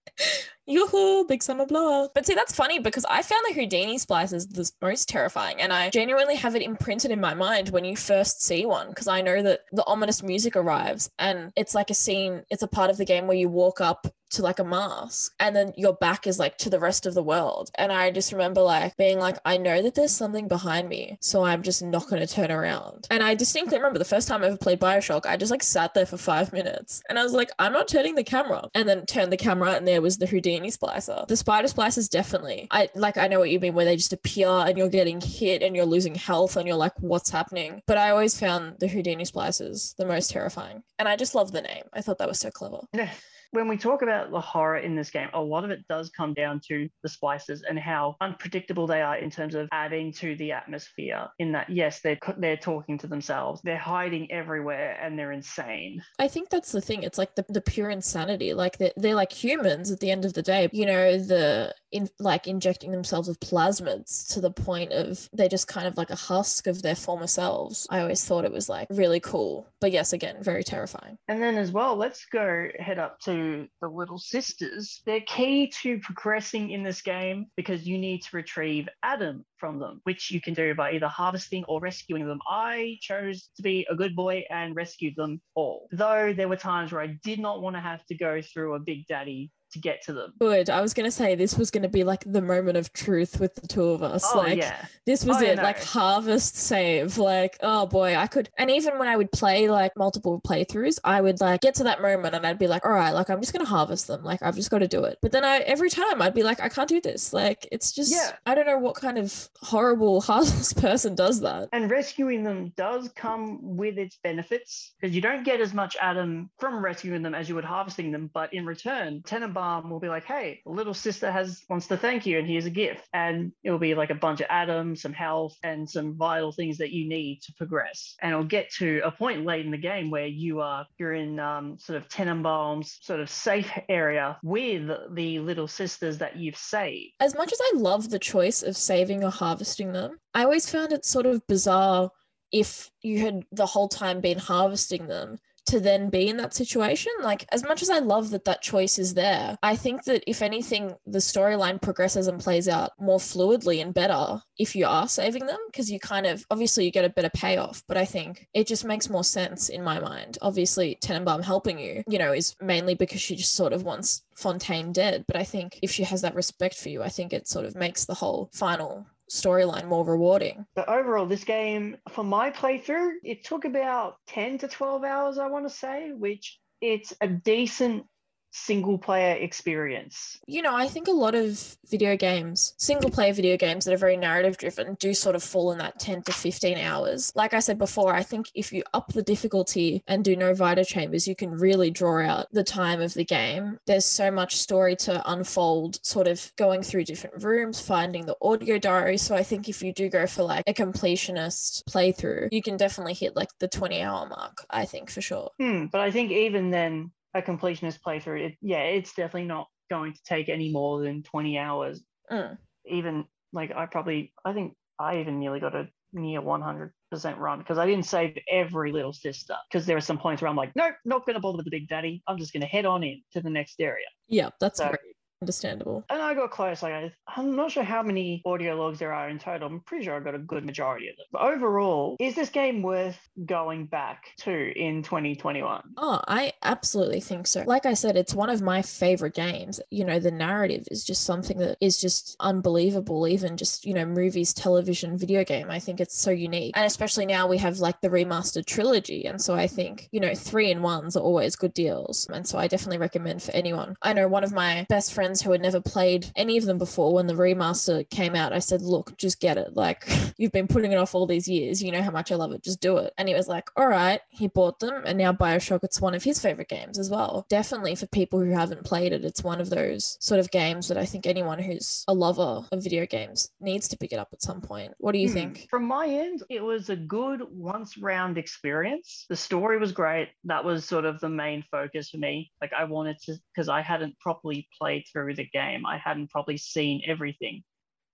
Yoo-hoo, 0.69 1.25
big 1.27 1.43
summer 1.43 1.65
blowout. 1.65 2.11
But 2.13 2.27
see, 2.27 2.35
that's 2.35 2.55
funny 2.55 2.81
because 2.81 3.05
I 3.05 3.23
found 3.23 3.43
the 3.49 3.55
Houdini 3.55 3.99
splicers 3.99 4.53
the 4.53 4.69
most 4.83 5.09
terrifying, 5.09 5.61
and 5.61 5.73
I 5.73 5.91
genuinely 5.91 6.35
have 6.37 6.57
it 6.57 6.63
imprinted 6.63 7.13
in 7.13 7.21
my 7.21 7.35
mind 7.35 7.69
when 7.69 7.85
you 7.85 7.97
first 7.97 8.43
see 8.43 8.67
one 8.67 8.89
because 8.89 9.07
I 9.07 9.21
know 9.21 9.43
that 9.43 9.61
the 9.73 9.87
ominous 9.87 10.23
music 10.25 10.57
arrives, 10.57 11.09
and 11.19 11.53
it's 11.57 11.75
like 11.75 11.91
a 11.91 11.95
scene. 11.95 12.43
It's 12.51 12.63
a 12.65 12.69
part 12.69 12.91
of 12.91 12.97
the 12.97 13.05
game 13.05 13.29
where 13.29 13.37
you 13.37 13.49
walk 13.49 13.81
up 13.81 14.09
to 14.29 14.43
like 14.43 14.59
a 14.59 14.65
mask, 14.65 15.33
and 15.39 15.55
then 15.55 15.73
your 15.77 15.95
back 15.95 16.27
is 16.27 16.41
like 16.41 16.59
to 16.59 16.69
the 16.69 16.81
rest 16.81 17.07
of 17.07 17.15
the 17.15 17.23
world. 17.23 17.71
And 17.77 17.93
I 17.93 18.11
just 18.11 18.33
remember 18.33 18.61
like 18.61 18.97
being 18.97 19.21
like, 19.21 19.39
I 19.45 19.57
know 19.57 19.83
that 19.83 19.95
there's 19.95 20.11
something 20.11 20.49
behind 20.49 20.89
me, 20.89 21.17
so 21.21 21.45
I'm 21.45 21.63
just 21.63 21.81
not 21.81 22.09
going 22.09 22.27
to 22.27 22.35
turn 22.35 22.51
around. 22.51 23.07
And 23.09 23.23
I 23.23 23.37
distinctly 23.37 23.77
remember 23.77 24.01
the 24.01 24.05
first 24.05 24.27
time 24.27 24.43
I 24.43 24.49
ever 24.49 24.57
played 24.57 24.81
Bioshock, 24.81 25.27
I 25.27 25.37
just 25.37 25.53
like 25.53 25.63
sat 25.63 25.95
there 25.95 26.07
for 26.07 26.17
five 26.17 26.53
minutes, 26.53 27.05
and 27.09 27.21
I 27.21 27.23
was 27.23 27.35
like, 27.35 27.53
I'm 27.61 27.73
not 27.73 27.87
turning 27.87 28.17
the 28.17 28.25
camera, 28.25 28.69
and 28.75 28.89
then 28.89 29.07
turned 29.17 29.33
the 29.33 29.37
camera, 29.37 29.73
and 29.73 29.89
there 29.89 30.03
was 30.03 30.19
the 30.19 30.27
Houdini 30.27 30.71
splicer. 30.71 31.27
The 31.27 31.37
spider 31.37 31.69
splicers 31.69 32.09
definitely. 32.09 32.69
I 32.71 32.89
like 32.95 33.17
I 33.17 33.29
know 33.29 33.39
what 33.39 33.51
you 33.51 33.59
mean, 33.59 33.75
where 33.75 33.85
they 33.85 33.97
just 33.97 34.13
appear 34.13 34.49
and 34.49 34.77
you're 34.77 34.89
getting 34.89 35.21
hit 35.21 35.63
and 35.63 35.75
you're 35.75 35.87
losing 35.87 36.15
health 36.15 36.57
and 36.57 36.67
you're 36.67 36.77
like, 36.77 36.93
what's 36.99 37.31
happening? 37.31 37.83
But 37.87 37.99
I 37.99 38.11
always 38.11 38.39
found 38.39 38.77
the 38.79 38.89
Houdini 38.89 39.25
splicers 39.25 39.97
the 39.97 40.07
most 40.07 40.31
terrifying, 40.31 40.83
and 40.99 41.09
I 41.09 41.17
just 41.17 41.35
love 41.35 41.53
the 41.53 41.63
name. 41.63 41.85
I 41.93 42.03
thought 42.03 42.19
that 42.19 42.29
was 42.29 42.41
so 42.41 42.51
clever. 42.51 42.81
When 43.53 43.69
we 43.69 43.77
talk 43.77 44.03
about 44.03 44.31
the 44.31 44.41
horror 44.41 44.79
in 44.79 44.97
this 44.97 45.11
game, 45.11 45.29
a 45.33 45.41
lot 45.41 45.65
of 45.65 45.71
it 45.71 45.87
does 45.89 46.11
come 46.11 46.35
down 46.35 46.61
to 46.69 46.89
the 47.03 47.09
splices 47.09 47.63
and 47.69 47.79
how 47.79 48.17
unpredictable 48.21 48.87
they 48.87 49.03
are 49.03 49.17
in 49.17 49.31
terms 49.31 49.55
of 49.55 49.69
adding 49.73 50.13
to 50.15 50.37
the 50.37 50.53
atmosphere. 50.53 51.29
In 51.39 51.53
that, 51.53 51.71
yes, 51.71 52.01
they're 52.01 52.19
they're 52.39 52.57
talking 52.57 52.99
to 52.99 53.07
themselves, 53.07 53.61
they're 53.63 53.77
hiding 53.77 54.31
everywhere, 54.33 54.99
and 55.01 55.19
they're 55.19 55.33
insane. 55.33 56.03
I 56.19 56.29
think 56.29 56.51
that's 56.51 56.73
the 56.73 56.81
thing. 56.81 57.03
It's 57.03 57.19
like 57.19 57.35
the, 57.35 57.45
the 57.49 57.61
pure 57.61 57.91
insanity. 57.91 58.55
Like 58.55 58.79
they're, 58.79 58.93
they're 58.97 59.15
like 59.15 59.33
humans 59.33 59.91
at 59.91 60.01
the 60.01 60.11
end 60.11 60.25
of 60.25 60.35
the 60.35 60.43
day. 60.43 60.69
You 60.73 60.87
know, 60.87 61.19
the 61.19 61.75
in 61.93 62.09
like 62.19 62.47
injecting 62.47 62.91
themselves 62.91 63.29
with 63.29 63.41
plasmids 63.41 64.33
to 64.35 64.41
the 64.41 64.51
point 64.51 64.93
of 64.93 65.29
they're 65.33 65.49
just 65.49 65.69
kind 65.69 65.87
of 65.87 65.97
like 65.97 66.11
a 66.11 66.17
husk 66.17 66.67
of 66.67 66.83
their 66.83 66.95
former 66.95 67.27
selves. 67.27 67.87
I 67.91 68.01
always 68.01 68.25
thought 68.25 68.45
it 68.45 68.53
was 68.53 68.69
like 68.69 68.89
really 68.91 69.21
cool. 69.21 69.67
But 69.81 69.93
yes, 69.93 70.13
again, 70.13 70.43
very 70.43 70.65
terrifying. 70.65 71.19
And 71.29 71.43
then 71.43 71.57
as 71.57 71.71
well, 71.71 71.97
let's 71.97 72.27
go 72.27 72.69
head 72.79 72.99
up 72.99 73.21
to 73.21 73.36
the 73.37 73.89
little 73.89 74.19
sisters. 74.19 75.03
They're 75.07 75.21
key 75.21 75.73
to 75.83 75.99
progressing 76.01 76.71
in 76.71 76.83
this 76.83 77.03
game 77.03 77.47
because 77.57 77.87
you 77.87 77.99
need 77.99 78.23
to 78.23 78.37
retrieve 78.37 78.89
Adam 79.03 79.45
from 79.57 79.79
them, 79.79 80.01
which 80.05 80.31
you 80.31 80.41
can 80.41 80.55
do 80.55 80.75
by 80.75 80.93
either 80.93 81.09
harvesting 81.09 81.65
or 81.65 81.81
rescuing 81.81 82.27
them. 82.27 82.41
I 82.49 82.99
chose 83.01 83.51
to 83.57 83.63
be 83.63 83.87
a 83.91 83.95
good 83.95 84.15
boy 84.15 84.45
and 84.51 84.77
rescued 84.77 85.15
them 85.17 85.41
all. 85.55 85.89
Though 85.93 86.33
there 86.33 86.49
were 86.49 86.57
times 86.57 86.93
where 86.93 87.03
I 87.03 87.19
did 87.25 87.39
not 87.39 87.63
want 87.63 87.77
to 87.77 87.81
have 87.81 88.05
to 88.07 88.17
go 88.17 88.41
through 88.43 88.75
a 88.75 88.81
Big 88.81 89.07
Daddy 89.07 89.51
to 89.73 89.79
get 89.79 90.03
to 90.05 90.13
them. 90.13 90.33
Good. 90.41 90.71
I 90.71 90.81
was 90.81 90.95
going 90.95 91.07
to 91.07 91.11
say 91.11 91.35
this 91.35 91.57
was 91.59 91.71
going 91.71 91.83
to 91.83 91.89
be 91.89 92.05
like 92.05 92.25
the 92.27 92.41
moment 92.43 92.77
of 92.77 92.93
truth 92.93 93.41
with 93.41 93.55
the 93.55 93.67
two 93.67 93.85
of 93.85 94.03
us. 94.03 94.25
Oh 94.33 94.39
like, 94.39 94.59
yeah, 94.59 94.85
this 95.07 95.25
was 95.25 95.37
Oh, 95.37 95.41
yeah, 95.41 95.53
it. 95.53 95.59
Like, 95.59 95.83
harvest 95.83 96.57
save. 96.57 97.19
Like, 97.19 97.59
oh 97.63 97.87
boy, 97.87 98.17
I 98.17 98.27
could. 98.27 98.49
And 98.59 98.71
even 98.71 98.99
when 98.99 99.09
I 99.09 99.17
would 99.17 99.31
play 99.33 99.69
like 99.69 99.97
multiple 99.97 100.41
playthroughs, 100.41 100.99
I 101.05 101.21
would 101.21 101.41
like 101.41 101.61
get 101.61 101.75
to 101.77 101.85
that 101.85 102.01
moment 102.01 102.35
and 102.35 102.47
I'd 102.47 102.59
be 102.59 102.69
like, 102.69 102.85
all 102.85 102.93
right, 102.93 103.11
like, 103.13 103.29
I'm 103.29 103.41
just 103.41 103.53
going 103.53 103.65
to 103.65 103.69
harvest 103.71 104.07
them. 104.07 104.23
Like, 104.25 104.43
I've 104.43 104.55
just 104.57 104.71
got 104.71 104.79
to 104.79 104.89
do 104.89 105.05
it. 105.05 105.19
But 105.21 105.33
then 105.33 105.45
I, 105.45 105.59
every 105.59 105.91
time 105.91 106.23
I'd 106.23 106.35
be 106.35 106.43
like, 106.43 106.61
I 106.61 106.69
can't 106.69 106.89
do 106.89 107.01
this. 107.01 107.33
Like, 107.33 107.69
it's 107.71 107.93
just, 107.93 108.13
Yeah. 108.13 108.33
I 108.47 108.55
don't 108.55 108.67
know 108.67 108.79
what 108.79 108.95
kind 108.95 109.19
of 109.19 109.49
horrible, 109.61 110.21
heartless 110.27 110.73
person 110.73 111.15
does 111.15 111.41
that. 111.41 111.69
and 111.73 111.91
rescuing 111.91 112.45
them 112.45 112.73
does 112.77 113.11
come 113.15 113.59
with 113.77 113.99
its 113.99 114.19
benefits 114.23 114.93
because 115.01 115.15
you 115.15 115.21
don't 115.21 115.45
get 115.45 115.61
as 115.61 115.75
much 115.75 115.97
Adam 116.01 116.49
from 116.59 116.83
rescuing 116.85 117.23
them 117.23 117.35
as 117.35 117.49
you 117.49 117.55
would 117.57 117.65
harvesting 117.65 118.11
them. 118.13 118.31
But 118.33 118.55
in 118.55 118.65
return, 118.65 119.23
Tenenbaum 119.27 119.57
will 119.85 120.01
be 120.01 120.09
like, 120.09 120.25
"Hey, 120.25 120.61
little 120.65 120.95
sister 120.95 121.31
has 121.31 121.63
wants 121.69 121.87
to 121.89 121.97
thank 121.97 122.27
you, 122.27 122.39
and 122.39 122.47
here's 122.47 122.67
a 122.67 122.71
gift." 122.71 123.07
And 123.13 123.53
it'll 123.63 123.79
be 123.79 123.95
like 123.95 124.11
a 124.11 124.15
bunch 124.15 124.41
of 124.41 124.47
atoms, 124.51 125.03
some 125.03 125.13
health, 125.13 125.57
and 125.63 125.89
some 125.89 126.17
vital 126.17 126.53
things 126.53 126.79
that 126.79 126.91
you 126.91 127.09
need 127.09 127.41
to 127.43 127.53
progress. 127.55 128.15
And 128.21 128.33
it'll 128.33 128.45
get 128.45 128.71
to 128.79 129.01
a 129.05 129.11
point 129.11 129.45
late 129.45 129.65
in 129.65 129.73
the 129.73 129.79
game 129.79 130.11
where 130.11 130.27
you 130.27 130.61
are 130.61 130.87
you're 130.99 131.15
in 131.15 131.39
um, 131.39 131.79
sort 131.79 131.97
of 131.97 132.09
Tenenbaum's 132.09 132.99
sort 133.03 133.21
of 133.21 133.31
safe 133.31 133.71
area 133.89 134.39
with 134.43 134.91
the 135.15 135.41
little 135.41 135.69
sisters 135.69 136.19
that 136.19 136.37
you've 136.37 136.57
saved. 136.57 137.13
as 137.21 137.35
much 137.35 137.53
as 137.53 137.61
I 137.61 137.73
love 137.77 138.11
the 138.11 138.19
choice 138.19 138.63
of 138.63 138.77
saving 138.77 139.25
or 139.25 139.31
harvesting 139.31 139.93
them, 139.93 140.19
I 140.35 140.45
always 140.45 140.71
found 140.71 140.93
it 140.93 141.05
sort 141.05 141.27
of 141.27 141.47
bizarre 141.47 142.11
if 142.53 142.91
you 143.03 143.21
had 143.21 143.45
the 143.53 143.67
whole 143.67 143.89
time 143.89 144.21
been 144.21 144.39
harvesting 144.39 145.07
them 145.09 145.39
to 145.67 145.81
then 145.81 146.11
be 146.11 146.29
in 146.29 146.37
that 146.39 146.55
situation. 146.55 147.13
Like, 147.23 147.47
as 147.53 147.65
much 147.65 147.83
as 147.83 147.91
I 147.91 147.99
love 147.99 148.31
that 148.31 148.45
that 148.45 148.63
choice 148.63 148.99
is 148.99 149.15
there, 149.15 149.57
I 149.63 149.77
think 149.77 150.05
that 150.05 150.23
if 150.27 150.43
anything, 150.43 150.95
the 151.07 151.19
storyline 151.19 151.81
progresses 151.81 152.29
and 152.29 152.41
plays 152.41 152.69
out 152.69 152.93
more 152.99 153.19
fluidly 153.19 153.83
and 153.83 153.93
better 153.93 154.41
if 154.59 154.75
you 154.75 154.87
are 154.87 155.09
saving 155.09 155.47
them, 155.47 155.59
because 155.67 155.91
you 155.91 156.01
kind 156.01 156.27
of 156.27 156.45
obviously 156.51 156.85
you 156.85 156.91
get 156.91 157.05
a 157.05 157.11
better 157.11 157.31
payoff. 157.31 157.83
But 157.89 157.97
I 157.97 158.05
think 158.05 158.47
it 158.55 158.67
just 158.67 158.85
makes 158.85 159.11
more 159.11 159.25
sense 159.25 159.69
in 159.69 159.83
my 159.83 160.01
mind. 160.01 160.39
Obviously, 160.43 160.99
Tenenbaum 161.03 161.45
helping 161.45 161.79
you, 161.79 162.03
you 162.09 162.19
know, 162.19 162.33
is 162.33 162.55
mainly 162.61 162.95
because 162.95 163.21
she 163.21 163.37
just 163.37 163.55
sort 163.55 163.73
of 163.73 163.83
wants 163.83 164.23
Fontaine 164.37 164.93
dead. 164.93 165.25
But 165.27 165.37
I 165.37 165.45
think 165.45 165.79
if 165.83 165.91
she 165.91 166.05
has 166.05 166.23
that 166.23 166.35
respect 166.35 166.77
for 166.77 166.89
you, 166.89 167.03
I 167.03 167.09
think 167.09 167.33
it 167.33 167.49
sort 167.49 167.67
of 167.67 167.75
makes 167.75 168.05
the 168.05 168.15
whole 168.15 168.51
final 168.53 169.07
storyline 169.31 169.89
more 169.89 170.05
rewarding. 170.05 170.67
But 170.75 170.89
overall, 170.89 171.27
this 171.27 171.45
game, 171.45 171.97
for 172.11 172.25
my 172.25 172.51
playthrough, 172.51 173.15
it 173.23 173.45
took 173.45 173.65
about 173.65 174.17
10 174.29 174.59
to 174.59 174.69
12 174.69 175.05
hours, 175.05 175.39
I 175.39 175.47
want 175.47 175.67
to 175.67 175.75
say, 175.75 176.13
which 176.13 176.59
it's 176.81 177.13
a 177.21 177.29
decent 177.29 178.05
single 178.51 178.99
player 178.99 179.37
experience. 179.37 180.39
You 180.47 180.63
know, 180.63 180.75
I 180.75 180.89
think 180.89 181.09
a 181.09 181.13
lot 181.13 181.35
of 181.35 181.77
video 181.89 182.17
games, 182.17 182.75
single 182.79 183.11
player 183.11 183.33
video 183.33 183.57
games 183.57 183.85
that 183.85 183.95
are 183.95 183.99
very 183.99 184.17
narrative 184.17 184.57
driven, 184.57 184.97
do 184.99 185.15
sort 185.15 185.37
of 185.37 185.43
fall 185.43 185.73
in 185.73 185.79
that 185.79 185.99
10 185.99 186.23
to 186.23 186.33
15 186.33 186.79
hours. 186.79 187.33
Like 187.35 187.55
I 187.55 187.61
said 187.61 187.79
before, 187.79 188.15
I 188.15 188.23
think 188.23 188.51
if 188.55 188.73
you 188.73 188.83
up 188.95 189.13
the 189.13 189.23
difficulty 189.23 190.03
and 190.07 190.25
do 190.25 190.37
no 190.37 190.55
Vita 190.55 190.85
chambers, 190.85 191.29
you 191.29 191.35
can 191.35 191.51
really 191.51 191.91
draw 191.91 192.23
out 192.23 192.47
the 192.53 192.65
time 192.65 193.01
of 193.01 193.15
the 193.15 193.25
game. 193.25 193.79
There's 193.87 194.07
so 194.07 194.31
much 194.31 194.57
story 194.57 194.97
to 194.97 195.23
unfold, 195.31 196.05
sort 196.05 196.29
of 196.29 196.53
going 196.57 196.83
through 196.83 197.05
different 197.05 197.45
rooms, 197.45 197.81
finding 197.81 198.27
the 198.27 198.37
audio 198.41 198.79
diary. 198.79 199.19
So 199.19 199.35
I 199.35 199.43
think 199.43 199.69
if 199.69 199.83
you 199.83 199.93
do 199.93 200.09
go 200.09 200.27
for 200.27 200.43
like 200.43 200.65
a 200.67 200.75
completionist 200.75 201.85
playthrough, 201.85 202.49
you 202.53 202.63
can 202.63 202.77
definitely 202.77 203.15
hit 203.15 203.37
like 203.37 203.51
the 203.59 203.69
20 203.69 204.03
hour 204.03 204.27
mark, 204.27 204.65
I 204.71 204.85
think 204.85 205.11
for 205.11 205.21
sure. 205.21 205.51
Hmm, 205.59 205.87
but 205.87 206.01
I 206.01 206.11
think 206.11 206.31
even 206.31 206.71
then, 206.71 207.11
a 207.39 207.43
completionist 207.43 207.99
playthrough, 208.07 208.47
it, 208.47 208.59
yeah, 208.61 208.83
it's 208.83 209.15
definitely 209.15 209.45
not 209.45 209.69
going 209.91 210.13
to 210.13 210.21
take 210.25 210.49
any 210.49 210.73
more 210.73 211.03
than 211.03 211.23
20 211.23 211.59
hours. 211.59 212.03
Mm. 212.31 212.59
Even 212.87 213.25
like 213.53 213.73
I 213.75 213.87
probably, 213.87 214.33
I 214.45 214.53
think 214.53 214.75
I 214.99 215.21
even 215.21 215.39
nearly 215.39 215.61
got 215.61 215.75
a 215.75 215.89
near 216.13 216.41
100% 216.41 216.91
run 217.39 217.59
because 217.59 217.79
I 217.79 217.87
didn't 217.87 218.07
save 218.07 218.37
every 218.51 218.93
little 218.93 219.13
sister 219.13 219.55
because 219.71 219.87
there 219.87 219.97
are 219.97 220.01
some 220.01 220.19
points 220.19 220.43
where 220.43 220.49
I'm 220.49 220.57
like, 220.57 220.73
nope, 220.75 220.95
not 221.05 221.27
going 221.27 221.35
to 221.35 221.41
bother 221.41 221.57
with 221.57 221.67
the 221.67 221.71
big 221.71 221.89
daddy. 221.89 222.23
I'm 222.27 222.39
just 222.39 222.53
going 222.53 222.63
to 222.63 222.67
head 222.67 222.87
on 222.87 223.03
in 223.03 223.23
to 223.33 223.41
the 223.41 223.51
next 223.51 223.81
area. 223.81 224.07
Yeah, 224.29 224.51
that's 224.61 224.79
So- 224.79 224.87
very 224.87 224.99
understandable. 225.43 226.05
And 226.11 226.23
I 226.23 226.35
got 226.35 226.51
close. 226.51 226.83
Like 226.83 226.93
I, 226.93 227.13
I'm 227.29 227.55
not 227.57 227.71
sure 227.71 227.83
how 227.83 228.03
many 228.03 228.43
audio 228.45 228.75
logs 228.75 228.99
there 228.99 229.13
are 229.13 229.29
in 229.29 229.39
total. 229.39 229.69
I'm 229.69 229.81
pretty 229.81 230.05
sure 230.05 230.17
I 230.17 230.21
got 230.21 230.35
a 230.35 230.39
good 230.39 230.65
majority 230.65 231.09
of 231.09 231.17
them. 231.17 231.27
But 231.33 231.43
overall, 231.43 232.17
is 232.19 232.35
this 232.35 232.49
game 232.49 232.83
worth 232.83 233.19
going 233.45 233.87
back 233.87 234.33
to 234.39 234.73
in 234.79 235.03
2021? 235.03 235.83
Oh, 235.97 236.21
I 236.27 236.53
absolutely 236.63 237.21
think 237.21 237.47
so. 237.47 237.65
Like 237.67 237.87
I 237.87 237.95
said, 237.95 238.17
it's 238.17 238.35
one 238.35 238.51
of 238.51 238.63
my 238.63 238.83
favorite 238.83 239.35
games. 239.35 239.81
You 239.91 240.05
know, 240.05 240.19
the 240.19 240.31
narrative 240.31 240.87
is 240.91 241.05
just 241.05 241.25
something 241.25 241.59
that 241.59 241.77
is 241.81 242.01
just 242.01 242.37
unbelievable, 242.41 243.29
even 243.29 243.57
just, 243.57 243.85
you 243.85 243.95
know, 243.95 244.07
movies, 244.07 244.55
television, 244.55 245.19
video 245.19 245.45
game. 245.45 245.71
I 245.71 245.79
think 245.79 246.01
it's 246.01 246.19
so 246.19 246.31
unique. 246.31 246.77
And 246.77 246.87
especially 246.87 247.27
now 247.27 247.47
we 247.47 247.59
have 247.59 247.79
like 247.79 248.01
the 248.01 248.09
remastered 248.09 248.67
trilogy. 248.67 249.27
And 249.27 249.41
so 249.41 249.55
I 249.55 249.67
think, 249.67 250.09
you 250.13 250.21
know, 250.21 250.35
three 250.35 250.71
in 250.71 250.83
ones 250.83 251.17
are 251.17 251.23
always 251.23 251.57
good 251.57 251.75
deals. 251.75 252.29
And 252.33 252.47
so 252.47 252.59
I 252.59 252.69
definitely 252.69 252.99
recommend 252.99 253.43
for 253.43 253.53
anyone. 253.53 253.97
I 254.03 254.13
know 254.13 254.29
one 254.29 254.45
of 254.45 254.53
my 254.53 254.87
best 254.89 255.13
friends 255.13 255.26
who 255.35 255.53
had 255.53 255.61
never 255.61 255.81
played 255.81 256.27
any 256.37 256.57
of 256.57 256.65
them 256.65 256.79
before 256.79 257.13
when 257.15 257.27
the 257.27 257.35
remaster 257.35 258.09
came 258.11 258.35
out, 258.35 258.53
I 258.53 258.59
said, 258.59 258.83
look, 258.83 259.17
just 259.17 259.41
get 259.41 259.57
it. 259.59 259.75
Like, 259.75 260.09
you've 260.37 260.53
been 260.53 260.69
putting 260.69 260.93
it 260.93 260.97
off 260.97 261.15
all 261.15 261.27
these 261.27 261.49
years. 261.49 261.83
You 261.83 261.93
know 261.93 262.03
how 262.03 262.11
much 262.11 262.31
I 262.33 262.37
love 262.37 262.53
it. 262.53 262.63
Just 262.63 262.81
do 262.81 262.99
it. 262.99 263.13
And 263.19 263.29
he 263.29 263.35
was 263.35 263.49
like, 263.49 263.69
all 263.77 263.89
right. 263.89 264.21
He 264.29 264.49
bought 264.49 264.79
them. 264.81 265.03
And 265.05 265.19
now 265.19 265.33
Bioshock, 265.33 265.83
it's 265.83 266.01
one 266.01 266.15
of 266.15 266.23
his 266.23 266.41
favorite 266.41 266.69
games 266.69 266.99
as 266.99 267.11
well. 267.11 267.47
Definitely 267.49 267.95
for 267.95 268.07
people 268.07 268.41
who 268.41 268.51
haven't 268.51 268.85
played 268.85 269.13
it, 269.13 269.25
it's 269.25 269.43
one 269.43 269.61
of 269.61 269.71
those 269.71 270.17
sort 270.21 270.41
of 270.41 270.51
games 270.51 270.89
that 270.89 270.99
I 270.99 271.05
think 271.05 271.27
anyone 271.27 271.59
who's 271.59 272.05
a 272.09 272.15
lover 272.15 272.67
of 272.71 272.83
video 272.83 273.07
games 273.07 273.51
needs 273.61 273.89
to 273.89 273.97
pick 273.97 274.13
it 274.13 274.19
up 274.19 274.29
at 274.33 274.43
some 274.43 274.61
point. 274.61 274.93
What 274.99 275.13
do 275.13 275.19
you 275.19 275.29
Hmm. 275.29 275.35
think? 275.35 275.67
From 275.71 275.85
my 275.87 276.07
end, 276.07 276.43
it 276.51 276.63
was 276.63 276.91
a 276.91 276.97
good 276.97 277.43
once 277.51 277.97
round 277.99 278.39
experience. 278.39 279.27
The 279.29 279.37
story 279.37 279.79
was 279.79 279.93
great. 279.93 280.29
That 280.45 280.65
was 280.65 280.85
sort 280.85 281.05
of 281.05 281.21
the 281.21 281.29
main 281.29 281.65
focus 281.71 282.11
for 282.11 282.19
me. 282.19 282.51
Like 282.61 282.73
I 282.73 282.85
wanted 282.85 283.19
to 283.25 283.37
because 283.55 283.69
I 283.69 283.81
hadn't 283.81 284.19
properly 284.19 284.69
played 284.79 285.05
through 285.17 285.35
the 285.35 285.47
game. 285.47 285.87
I 285.87 285.97
hadn't 285.97 286.31
probably 286.31 286.59
seen 286.59 287.01
everything. 287.07 287.63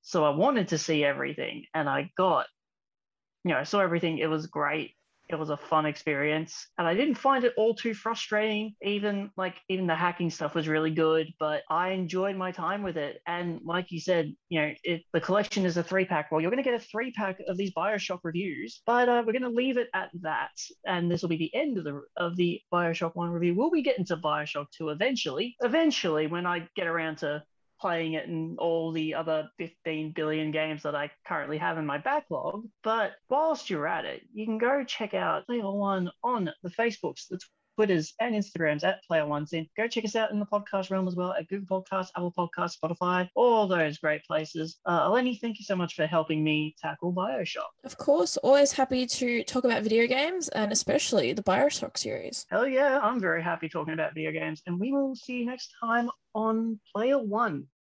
So 0.03 0.25
I 0.25 0.31
wanted 0.31 0.69
to 0.69 0.79
see 0.79 1.05
everything 1.05 1.65
and 1.75 1.89
I 1.89 2.13
got 2.17 2.47
you 3.45 3.51
know, 3.51 3.59
I 3.59 3.65
saw 3.65 3.81
everything. 3.81 4.19
It 4.19 4.29
was 4.29 4.47
great. 4.47 4.93
It 5.33 5.39
was 5.39 5.51
a 5.51 5.57
fun 5.57 5.87
experience. 5.87 6.69
And 6.79 6.87
I 6.87 6.95
didn't 6.95 7.15
find 7.15 7.45
it 7.45 7.55
all 7.57 7.75
too 7.75 7.95
frustrating. 7.95 8.75
Even 8.83 9.31
like 9.37 9.57
even 9.69 9.87
the 9.87 9.95
hacking 9.95 10.31
stuff 10.31 10.55
was 10.55 10.69
really 10.69 10.91
good, 10.91 11.29
but 11.39 11.63
I 11.71 11.91
enjoyed 11.91 12.37
my 12.37 12.53
time 12.53 12.83
with 12.83 12.97
it. 12.97 13.21
And 13.27 13.61
like 13.65 13.91
you 13.91 14.01
said, 14.01 14.35
you 14.49 14.61
know, 14.61 14.73
it, 14.85 15.03
the 15.13 15.21
collection 15.21 15.65
is 15.65 15.77
a 15.77 15.83
three 15.83 16.05
pack. 16.05 16.31
Well, 16.31 16.41
you're 16.41 16.51
going 16.51 16.63
to 16.63 16.69
get 16.71 16.81
a 16.81 16.85
three 16.85 17.13
pack 17.13 17.39
of 17.49 17.57
these 17.57 17.73
Bioshock 17.73 18.21
reviews, 18.23 18.83
but 18.87 19.09
uh, 19.09 19.23
we're 19.27 19.33
going 19.33 19.43
to 19.43 19.49
leave 19.49 19.77
it 19.77 19.89
at 19.95 20.11
that. 20.21 20.51
And 20.87 21.11
this 21.11 21.23
will 21.23 21.29
be 21.29 21.37
the 21.37 21.55
end 21.55 21.79
of 21.79 21.85
the 21.85 22.03
of 22.17 22.37
the 22.37 22.61
Bioshock 22.73 23.15
One 23.15 23.31
review. 23.31 23.55
We'll 23.55 23.71
be 23.71 23.83
getting 23.83 24.05
to 24.07 24.17
Bioshock 24.17 24.67
Two 24.77 24.91
eventually. 24.91 25.57
Eventually, 25.61 26.27
when 26.27 26.47
I 26.47 26.69
get 26.77 26.87
around 26.87 27.19
to 27.19 27.43
playing 27.83 28.13
it 28.13 28.27
in 28.27 28.55
all 28.59 28.93
the 28.93 29.13
other 29.13 29.51
15 29.59 30.13
billion 30.13 30.53
games 30.53 30.85
that 30.85 30.95
I 30.95 31.11
currently 31.27 31.59
have 31.59 31.79
in 31.79 31.85
my 31.85 31.99
backlog. 31.99 32.65
But 32.85 33.15
whilst 33.29 33.69
you're 33.69 33.89
at 33.89 34.05
it, 34.05 34.23
you 34.33 34.47
can 34.47 34.59
go 34.59 34.85
check 34.85 35.15
out 35.15 35.47
Player 35.47 35.69
One 35.69 36.13
on 36.23 36.51
the 36.63 36.71
Facebooks, 36.71 37.27
the 37.29 37.41
Twitters, 37.77 38.15
and 38.21 38.35
Instagrams 38.35 38.85
at 38.85 39.03
Player 39.05 39.27
One 39.27 39.47
Sin. 39.47 39.67
Go 39.77 39.89
check 39.89 40.05
us 40.05 40.15
out 40.15 40.31
in 40.31 40.39
the 40.39 40.47
podcast 40.47 40.91
realm 40.91 41.09
as 41.09 41.17
well 41.17 41.33
at 41.33 41.49
Google 41.49 41.83
Podcasts, 41.83 42.11
Apple 42.17 42.33
Podcasts, 42.37 42.77
Spotify, 42.79 43.29
all 43.35 43.67
those 43.67 43.99
great 43.99 44.23
places. 44.25 44.79
Uh, 44.87 45.09
Eleni, 45.09 45.41
thank 45.41 45.59
you 45.59 45.65
so 45.65 45.75
much 45.75 45.95
for 45.95 46.07
helping 46.07 46.45
me 46.45 46.77
tackle 46.81 47.13
Bioshock. 47.13 47.71
Of 47.85 47.99
course, 47.99 48.37
always 48.37 48.71
happy 48.73 49.07
to 49.07 49.43
talk 49.45 49.65
about 49.65 49.83
video 49.83 50.07
games 50.07 50.49
and 50.51 50.71
especially 50.71 51.33
the 51.33 51.43
Bioshock 51.43 51.97
series. 51.97 52.47
Hell 52.51 52.69
yeah, 52.69 53.01
I'm 53.03 53.21
very 53.21 53.43
happy 53.43 53.69
talking 53.69 53.95
about 53.95 54.15
video 54.15 54.31
games, 54.31 54.63
and 54.67 54.79
we 54.79 54.93
will 54.93 55.17
see 55.17 55.39
you 55.39 55.47
next 55.47 55.75
time 55.81 56.11
on 56.35 56.79
Player 56.95 57.19
One. 57.19 57.67